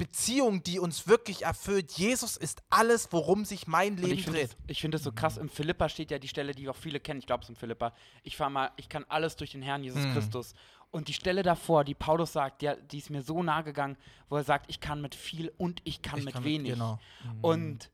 Beziehung, 0.01 0.63
die 0.63 0.79
uns 0.79 1.08
wirklich 1.08 1.43
erfüllt. 1.43 1.91
Jesus 1.91 2.36
ist 2.36 2.63
alles, 2.72 3.10
worum 3.12 3.46
sich 3.46 3.67
mein 3.67 3.98
Leben 3.98 4.13
ich 4.17 4.24
finde 4.24 4.39
dreht. 4.39 4.50
es 4.50 4.58
ich 4.67 4.81
find 4.81 4.96
es 4.96 5.03
so 5.03 5.12
krass. 5.12 5.38
Im 5.38 5.48
Philippa 5.48 5.89
steht 5.89 6.10
ja 6.10 6.17
die 6.17 6.27
Stelle, 6.27 6.55
die 6.55 6.67
auch 6.67 6.75
viele 6.75 7.00
kennen. 7.00 7.20
Ich 7.20 7.27
glaube, 7.27 7.43
es 7.43 7.50
ist 7.50 7.55
im 7.55 7.55
Philippa. 7.55 7.93
Ich 8.24 8.36
fahr 8.36 8.50
mal, 8.50 8.72
ich 8.77 8.89
kann 8.89 9.05
alles 9.10 9.36
durch 9.36 9.51
den 9.51 9.62
Herrn 9.62 9.84
Jesus 9.84 10.03
Hm. 10.03 10.13
Christus. 10.13 10.55
Und 10.89 11.08
die 11.08 11.13
Stelle 11.13 11.43
davor, 11.43 11.84
die 11.84 11.93
Paulus 11.93 12.34
sagt, 12.34 12.63
die, 12.63 12.74
die 12.91 12.98
ist 12.98 13.12
mir 13.12 13.22
so 13.22 13.43
nahe 13.43 13.63
gegangen, 13.63 13.96
wo 14.27 14.38
er 14.38 14.43
sagt, 14.43 14.65
ich 14.70 14.79
kann 14.79 15.01
mit 15.01 15.13
viel 15.13 15.51
und 15.58 15.81
ich 15.84 16.01
kann 16.01 16.17
Ich 16.20 16.25
mit 16.25 16.34
kann 16.34 16.43
wenig. 16.43 16.74
Genau. 16.74 17.00
Und 17.41 17.91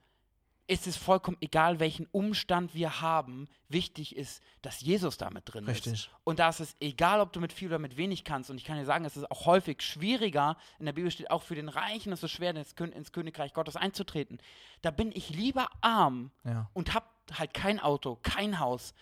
es 0.69 0.85
ist 0.85 0.97
vollkommen 0.97 1.37
egal, 1.39 1.79
welchen 1.79 2.07
Umstand 2.11 2.73
wir 2.73 2.99
haben. 3.01 3.47
Wichtig 3.69 4.15
ist, 4.15 4.43
dass 4.61 4.81
Jesus 4.81 5.17
damit 5.17 5.43
drin 5.45 5.63
ist. 5.65 5.87
Richtig. 5.87 6.09
Und 6.25 6.39
da 6.39 6.49
ist 6.49 6.59
es 6.59 6.75
egal, 6.81 7.21
ob 7.21 7.31
du 7.31 7.39
mit 7.39 7.53
viel 7.53 7.69
oder 7.69 7.79
mit 7.79 7.95
wenig 7.95 8.23
kannst. 8.25 8.49
Und 8.49 8.57
ich 8.57 8.65
kann 8.65 8.77
dir 8.77 8.85
sagen, 8.85 9.05
es 9.05 9.15
ist 9.15 9.31
auch 9.31 9.45
häufig 9.45 9.81
schwieriger. 9.81 10.57
In 10.79 10.85
der 10.85 10.93
Bibel 10.93 11.09
steht 11.09 11.31
auch 11.31 11.43
für 11.43 11.55
den 11.55 11.69
Reichen 11.69 12.11
ist 12.11 12.23
es 12.23 12.31
schwer, 12.31 12.49
ins, 12.55 12.75
Kön 12.75 12.91
ins 12.91 13.11
Königreich 13.13 13.53
Gottes 13.53 13.77
einzutreten. 13.77 14.39
Da 14.81 14.91
bin 14.91 15.11
ich 15.13 15.29
lieber 15.29 15.69
arm 15.81 16.31
Ja. 16.43 16.69
und 16.73 16.93
hab 16.93 17.13
halt 17.33 17.53
kein 17.53 17.79
Auto, 17.79 18.17
kein 18.21 18.59
Haus, 18.59 18.93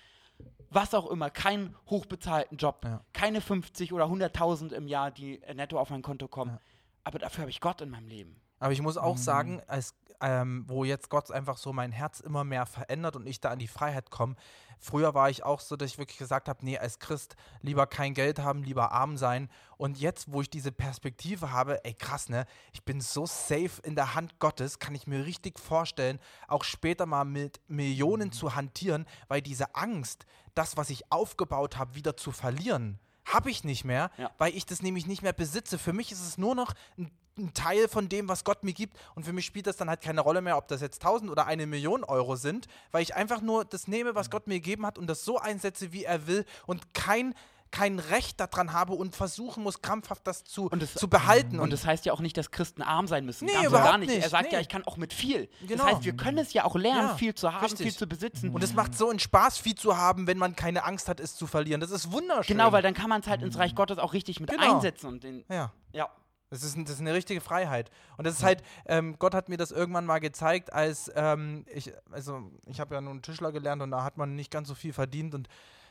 was 0.69 0.93
auch 0.93 1.09
immer, 1.09 1.29
keinen 1.31 1.75
hochbezahlten 1.89 2.57
Job, 2.57 2.81
Ja. 2.83 3.03
keine 3.13 3.41
50 3.41 3.91
oder 3.93 4.05
100.000 4.05 4.71
im 4.71 4.87
Jahr, 4.87 5.09
die 5.09 5.39
netto 5.53 5.79
auf 5.79 5.89
mein 5.89 6.01
Konto 6.03 6.27
kommen. 6.27 6.51
Ja. 6.51 6.59
Aber 7.05 7.19
dafür 7.19 7.41
habe 7.41 7.51
ich 7.51 7.59
Gott 7.61 7.81
in 7.81 7.89
meinem 7.89 8.07
Leben. 8.07 8.39
Aber 8.65 8.73
ich 8.73 8.81
muss 8.81 8.97
auch 8.97 9.13
Mhm. 9.13 9.19
sagen, 9.19 9.61
als, 9.67 9.93
ähm, 10.21 10.63
wo 10.67 10.83
jetzt 10.85 11.11
Gott 11.11 11.29
einfach 11.29 11.57
so 11.57 11.71
mein 11.71 11.91
Herz 11.91 12.19
immer 12.19 12.43
mehr 12.43 12.65
verändert 12.65 13.15
und 13.15 13.27
ich 13.27 13.39
da 13.39 13.51
an 13.51 13.59
die 13.59 13.67
Freiheit 13.67 14.09
komme. 14.09 14.35
Früher 14.79 15.13
war 15.13 15.29
ich 15.29 15.43
auch 15.43 15.59
so, 15.59 15.75
dass 15.75 15.91
ich 15.91 15.97
wirklich 15.99 16.17
gesagt 16.17 16.49
habe, 16.49 16.65
nee, 16.65 16.75
als 16.79 16.97
Christ 16.97 17.35
lieber 17.61 17.85
kein 17.85 18.15
Geld 18.15 18.39
haben, 18.39 18.63
lieber 18.63 18.91
arm 18.91 19.17
sein. 19.17 19.49
Und 19.77 19.99
jetzt, 19.99 20.31
wo 20.31 20.41
ich 20.41 20.49
diese 20.49 20.71
Perspektive 20.71 21.51
habe, 21.51 21.85
ey 21.85 21.93
krass, 21.93 22.27
ne, 22.27 22.47
ich 22.73 22.83
bin 22.83 23.01
so 23.01 23.27
safe 23.27 23.81
in 23.83 23.95
der 23.95 24.15
Hand 24.15 24.39
Gottes, 24.39 24.79
kann 24.79 24.95
ich 24.95 25.05
mir 25.05 25.25
richtig 25.25 25.59
vorstellen, 25.59 26.19
auch 26.47 26.63
später 26.63 27.05
mal 27.05 27.23
mit 27.23 27.61
Millionen 27.67 28.31
zu 28.31 28.55
hantieren, 28.55 29.05
weil 29.27 29.43
diese 29.43 29.75
Angst, 29.75 30.25
das, 30.55 30.75
was 30.75 30.89
ich 30.89 31.11
aufgebaut 31.11 31.77
habe, 31.77 31.93
wieder 31.93 32.17
zu 32.17 32.31
verlieren, 32.31 32.99
habe 33.25 33.51
ich 33.51 33.63
nicht 33.63 33.85
mehr, 33.85 34.09
Ja. 34.17 34.31
weil 34.39 34.55
ich 34.55 34.65
das 34.65 34.81
nämlich 34.81 35.05
nicht 35.05 35.21
mehr 35.21 35.33
besitze. 35.33 35.77
Für 35.77 35.93
mich 35.93 36.11
ist 36.11 36.21
es 36.25 36.37
nur 36.39 36.55
noch 36.55 36.73
ein, 36.97 37.11
ein 37.37 37.53
Teil 37.53 37.87
von 37.87 38.07
dem, 38.09 38.27
was 38.29 38.43
Gott 38.43 38.63
mir 38.63 38.73
gibt. 38.73 38.95
Und 39.15 39.25
für 39.25 39.33
mich 39.33 39.45
spielt 39.45 39.67
das 39.67 39.77
dann 39.77 39.89
halt 39.89 40.01
keine 40.01 40.21
Rolle 40.21 40.41
mehr, 40.41 40.57
ob 40.57 40.67
das 40.67 40.81
jetzt 40.81 41.01
1000 41.03 41.29
oder 41.29 41.45
eine 41.45 41.67
Million 41.67 42.03
Euro 42.03 42.35
sind, 42.35 42.67
weil 42.91 43.01
ich 43.03 43.15
einfach 43.15 43.41
nur 43.41 43.65
das 43.65 43.87
nehme, 43.87 44.15
was 44.15 44.29
Gott 44.29 44.47
mir 44.47 44.55
gegeben 44.55 44.85
hat 44.85 44.97
und 44.97 45.07
das 45.07 45.25
so 45.25 45.37
einsetze, 45.37 45.91
wie 45.91 46.03
er 46.05 46.27
will 46.27 46.45
und 46.65 46.93
kein 46.93 47.33
kein 47.71 47.99
Recht 47.99 48.39
daran 48.39 48.71
habe 48.71 48.93
und 48.93 49.17
versuchen 49.17 49.61
muss, 49.63 49.81
krampfhaft 49.81 50.25
das 50.25 50.45
zu, 50.45 50.67
Und 50.69 50.81
es- 50.81 50.93
zu 50.93 51.09
behalten. 51.09 51.59
Und 51.59 51.73
das 51.73 51.85
heißt 51.85 52.05
ja 52.05 52.13
auch 52.13 52.21
nicht, 52.21 52.37
dass 52.37 52.49
Christen 52.49 52.81
arm 52.81 53.05
sein 53.05 53.25
müssen. 53.25 53.45
Nee, 53.47 53.51
Ganz 53.51 53.65
und 53.65 53.69
überhaupt 53.71 53.89
gar 53.89 53.97
nicht. 53.97 54.11
Er 54.11 54.15
nicht. 54.17 54.29
sagt 54.29 54.51
ja, 54.53 54.59
Nee. 54.59 54.61
ich 54.61 54.69
kann 54.69 54.85
auch 54.85 54.95
mit 54.95 55.11
viel. 55.11 55.49
Genau. 55.67 55.83
Das 55.83 55.95
heißt, 55.95 56.05
wir 56.05 56.15
können 56.15 56.37
es 56.37 56.53
ja 56.53 56.63
auch 56.63 56.75
lernen, 56.77 57.09
Ja, 57.09 57.15
viel 57.15 57.35
zu 57.35 57.51
haben, 57.51 57.63
richtig. 57.65 57.81
viel 57.87 57.95
zu 57.97 58.07
besitzen. 58.07 58.51
und 58.51 58.63
es 58.63 58.73
macht 58.75 58.95
so 58.95 59.09
einen 59.09 59.19
Spaß, 59.19 59.57
viel 59.57 59.75
zu 59.75 59.97
haben, 59.97 60.25
wenn 60.25 60.37
man 60.37 60.55
keine 60.55 60.85
Angst 60.85 61.09
hat, 61.09 61.19
es 61.19 61.35
zu 61.35 61.47
verlieren. 61.47 61.81
Das 61.81 61.91
ist 61.91 62.13
wunderschön. 62.13 62.55
genau, 62.55 62.71
weil 62.71 62.81
dann 62.83 62.93
kann 62.93 63.09
man 63.09 63.19
es 63.19 63.27
halt 63.27 63.41
ins 63.41 63.57
Reich 63.57 63.75
Gottes 63.75 63.97
auch 63.97 64.13
richtig 64.13 64.39
mit 64.39 64.51
Genau. 64.51 64.75
einsetzen. 64.75 65.07
Und 65.07 65.23
den, 65.25 65.43
Ja. 65.49 65.73
ja. 65.91 66.09
Das 66.49 66.63
ist, 66.63 66.77
das 66.77 66.91
ist 66.91 67.01
eine 67.01 67.13
richtige 67.13 67.41
Freiheit. 67.41 67.89
Und 68.17 68.25
das 68.25 68.35
ist 68.35 68.43
halt, 68.43 68.63
ähm, 68.85 69.17
Gott 69.17 69.33
hat 69.33 69.49
mir 69.49 69.57
das 69.57 69.71
irgendwann 69.71 70.05
mal 70.05 70.19
gezeigt, 70.19 70.71
als 70.71 71.11
ähm, 71.15 71.65
ich, 71.73 71.91
also 72.11 72.51
ich 72.67 72.79
habe 72.79 72.95
ja 72.95 73.01
nun 73.01 73.21
Tischler 73.21 73.51
gelernt 73.51 73.81
und 73.81 73.91
da 73.91 74.03
hat 74.03 74.17
man 74.17 74.35
nicht 74.35 74.51
ganz 74.51 74.67
so 74.67 74.75
viel 74.75 74.93
verdient. 74.93 75.33
Und 75.33 75.49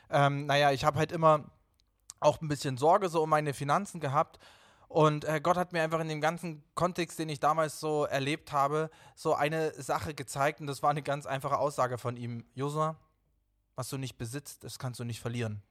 ähm, 0.09 0.45
naja, 0.45 0.71
ich 0.71 0.85
habe 0.85 0.97
halt 0.97 1.11
immer 1.11 1.43
auch 2.19 2.41
ein 2.41 2.47
bisschen 2.47 2.77
Sorge 2.77 3.09
so 3.09 3.21
um 3.23 3.29
meine 3.29 3.53
Finanzen 3.53 3.99
gehabt. 3.99 4.39
Und 4.87 5.25
äh, 5.25 5.41
Gott 5.41 5.57
hat 5.57 5.73
mir 5.73 5.83
einfach 5.83 5.99
in 5.99 6.07
dem 6.07 6.21
ganzen 6.21 6.63
Kontext, 6.73 7.19
den 7.19 7.27
ich 7.29 7.39
damals 7.39 7.79
so 7.79 8.05
erlebt 8.05 8.51
habe, 8.51 8.89
so 9.15 9.33
eine 9.33 9.73
Sache 9.81 10.13
gezeigt. 10.13 10.61
Und 10.61 10.67
das 10.67 10.83
war 10.83 10.89
eine 10.89 11.01
ganz 11.01 11.25
einfache 11.25 11.57
Aussage 11.57 11.97
von 11.97 12.15
ihm. 12.15 12.45
Josua, 12.53 12.95
was 13.75 13.89
du 13.89 13.97
nicht 13.97 14.17
besitzt, 14.17 14.63
das 14.63 14.79
kannst 14.79 14.99
du 14.99 15.03
nicht 15.03 15.19
verlieren. 15.19 15.61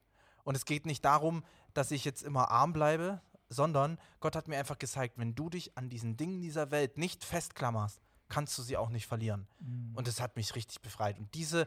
Und 0.43 0.57
es 0.57 0.67
geht 0.67 0.85
nicht 0.85 1.05
darum, 1.05 1.43
dass 1.73 1.91
ich 1.91 2.05
jetzt 2.05 2.23
immer 2.23 2.51
arm 2.51 2.73
bleibe, 2.73 3.23
sondern 3.55 3.99
Gott 4.21 4.37
hat 4.37 4.49
mir 4.49 4.59
einfach 4.59 4.79
gezeigt, 4.79 5.19
wenn 5.19 5.35
du 5.35 5.49
dich 5.49 5.77
an 5.79 5.89
diesen 5.89 6.17
Dingen 6.17 6.41
dieser 6.41 6.71
Welt 6.71 6.99
nicht 6.99 7.25
festklammerst, 7.25 8.01
kannst 8.29 8.59
du 8.59 8.63
sie 8.63 8.77
auch 8.77 8.91
nicht 8.91 9.07
verlieren. 9.07 9.47
Und 9.95 10.07
das 10.09 10.21
hat 10.21 10.37
mich 10.37 10.55
richtig 10.55 10.83
befreit. 10.83 11.19
Und 11.19 11.33
diese 11.35 11.67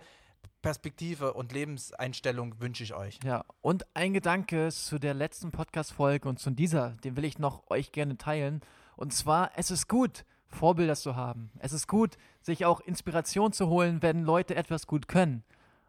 Perspektive 0.61 1.33
und 1.33 1.51
Lebenseinstellung 1.51 2.59
wünsche 2.59 2.83
ich 2.83 2.93
euch. 2.93 3.19
Ja, 3.23 3.45
und 3.61 3.85
ein 3.93 4.13
Gedanke 4.13 4.69
zu 4.71 4.99
der 4.99 5.13
letzten 5.13 5.51
Podcast-Folge 5.51 6.27
und 6.27 6.39
zu 6.39 6.49
dieser, 6.51 6.91
den 7.03 7.15
will 7.15 7.25
ich 7.25 7.39
noch 7.39 7.69
euch 7.69 7.91
gerne 7.91 8.17
teilen. 8.17 8.61
Und 8.95 9.13
zwar, 9.13 9.51
es 9.55 9.71
ist 9.71 9.87
gut, 9.87 10.25
Vorbilder 10.47 10.95
zu 10.95 11.15
haben. 11.15 11.51
Es 11.59 11.73
ist 11.73 11.87
gut, 11.87 12.17
sich 12.41 12.65
auch 12.65 12.79
Inspiration 12.81 13.53
zu 13.53 13.67
holen, 13.67 14.01
wenn 14.01 14.23
Leute 14.23 14.55
etwas 14.55 14.87
gut 14.87 15.07
können. 15.07 15.43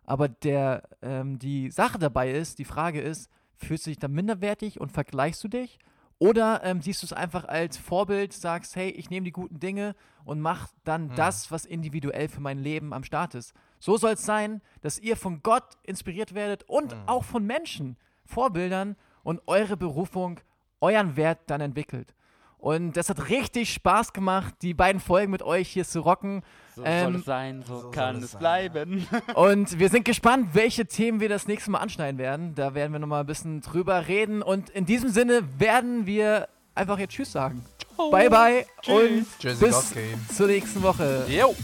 Aber 0.05 0.29
der, 0.29 0.89
ähm, 1.03 1.39
die 1.39 1.71
Sache 1.71 1.99
dabei 1.99 2.31
ist, 2.31 2.59
die 2.59 2.65
Frage 2.65 3.01
ist, 3.01 3.31
fühlst 3.59 3.87
du 3.87 3.91
dich 3.91 3.99
da 3.99 4.09
minderwertig 4.09 4.81
und 4.81 4.93
vergleichst 4.93 5.43
du 5.45 5.49
dich? 5.49 5.79
Oder 6.21 6.63
ähm, 6.65 6.83
siehst 6.83 7.03
du 7.03 7.07
es 7.07 7.13
einfach 7.13 7.45
als 7.45 7.77
Vorbild, 7.77 8.33
sagst, 8.33 8.75
hey, 8.75 8.91
ich 8.91 9.09
nehme 9.09 9.25
die 9.25 9.33
guten 9.33 9.61
Dinge 9.61 9.95
und 10.25 10.41
mach 10.41 10.69
dann 10.85 11.15
das, 11.15 11.53
was 11.53 11.65
individuell 11.65 12.29
für 12.29 12.41
mein 12.41 12.59
Leben 12.59 12.93
am 12.93 13.05
Start 13.05 13.37
ist. 13.37 13.55
So 13.79 13.97
soll 13.97 14.15
es 14.15 14.25
sein, 14.25 14.61
dass 14.81 14.99
ihr 14.99 15.17
von 15.17 15.43
Gott 15.43 15.77
inspiriert 15.85 16.35
werdet 16.35 16.65
und 16.65 16.97
auch 17.07 17.23
von 17.23 17.45
Menschen, 17.45 17.97
Vorbildern 18.25 18.97
und 19.23 19.43
eure 19.47 19.77
Berufung, 19.77 20.41
euren 20.81 21.17
Wert 21.17 21.39
dann 21.47 21.61
entwickelt. 21.61 22.15
Und 22.59 22.97
das 22.97 23.09
hat 23.09 23.29
richtig 23.29 23.73
Spaß 23.73 24.13
gemacht, 24.13 24.55
die 24.63 24.75
beiden 24.75 25.01
Folgen 25.01 25.31
mit 25.31 25.43
euch 25.43 25.69
hier 25.69 25.85
zu 25.85 26.01
rocken. 26.01 26.43
So 26.75 26.85
Ähm, 26.85 27.13
soll 27.13 27.17
es 27.21 27.25
sein, 27.25 27.65
so, 27.67 27.81
so 27.83 27.91
kann 27.91 28.17
es 28.17 28.33
sein, 28.33 28.41
bleiben. 28.41 29.07
Und 29.35 29.79
wir 29.79 29.89
sind 29.89 30.05
gespannt, 30.05 30.51
welche 30.55 30.87
Themen 30.87 31.21
wir 31.21 31.29
das 31.29 31.47
nächste 31.47 31.71
Mal 31.71 31.79
anschneiden 31.79 32.19
werden. 32.19 32.55
Da 32.55 32.75
werden 32.75 32.93
wir 32.93 32.99
nochmal 32.99 33.21
ein 33.21 33.27
bisschen 33.27 33.61
drüber 33.61 34.09
reden. 34.09 34.43
Und 34.43 34.71
in 34.71 34.87
diesem 34.87 35.11
Sinne 35.11 35.43
werden 35.59 36.07
wir 36.07 36.49
einfach 36.75 36.99
jetzt 36.99 37.13
Tschüss 37.15 37.33
sagen. 37.33 37.65
Bye, 37.97 38.31
bye 38.31 38.67
Tschüss. 38.83 38.95
und 38.95 39.27
Tschüssi, 39.41 39.65
bis 39.65 40.37
zur 40.37 40.47
nächsten 40.47 40.83
Woche. 40.83 41.27
Jo. 41.29 41.55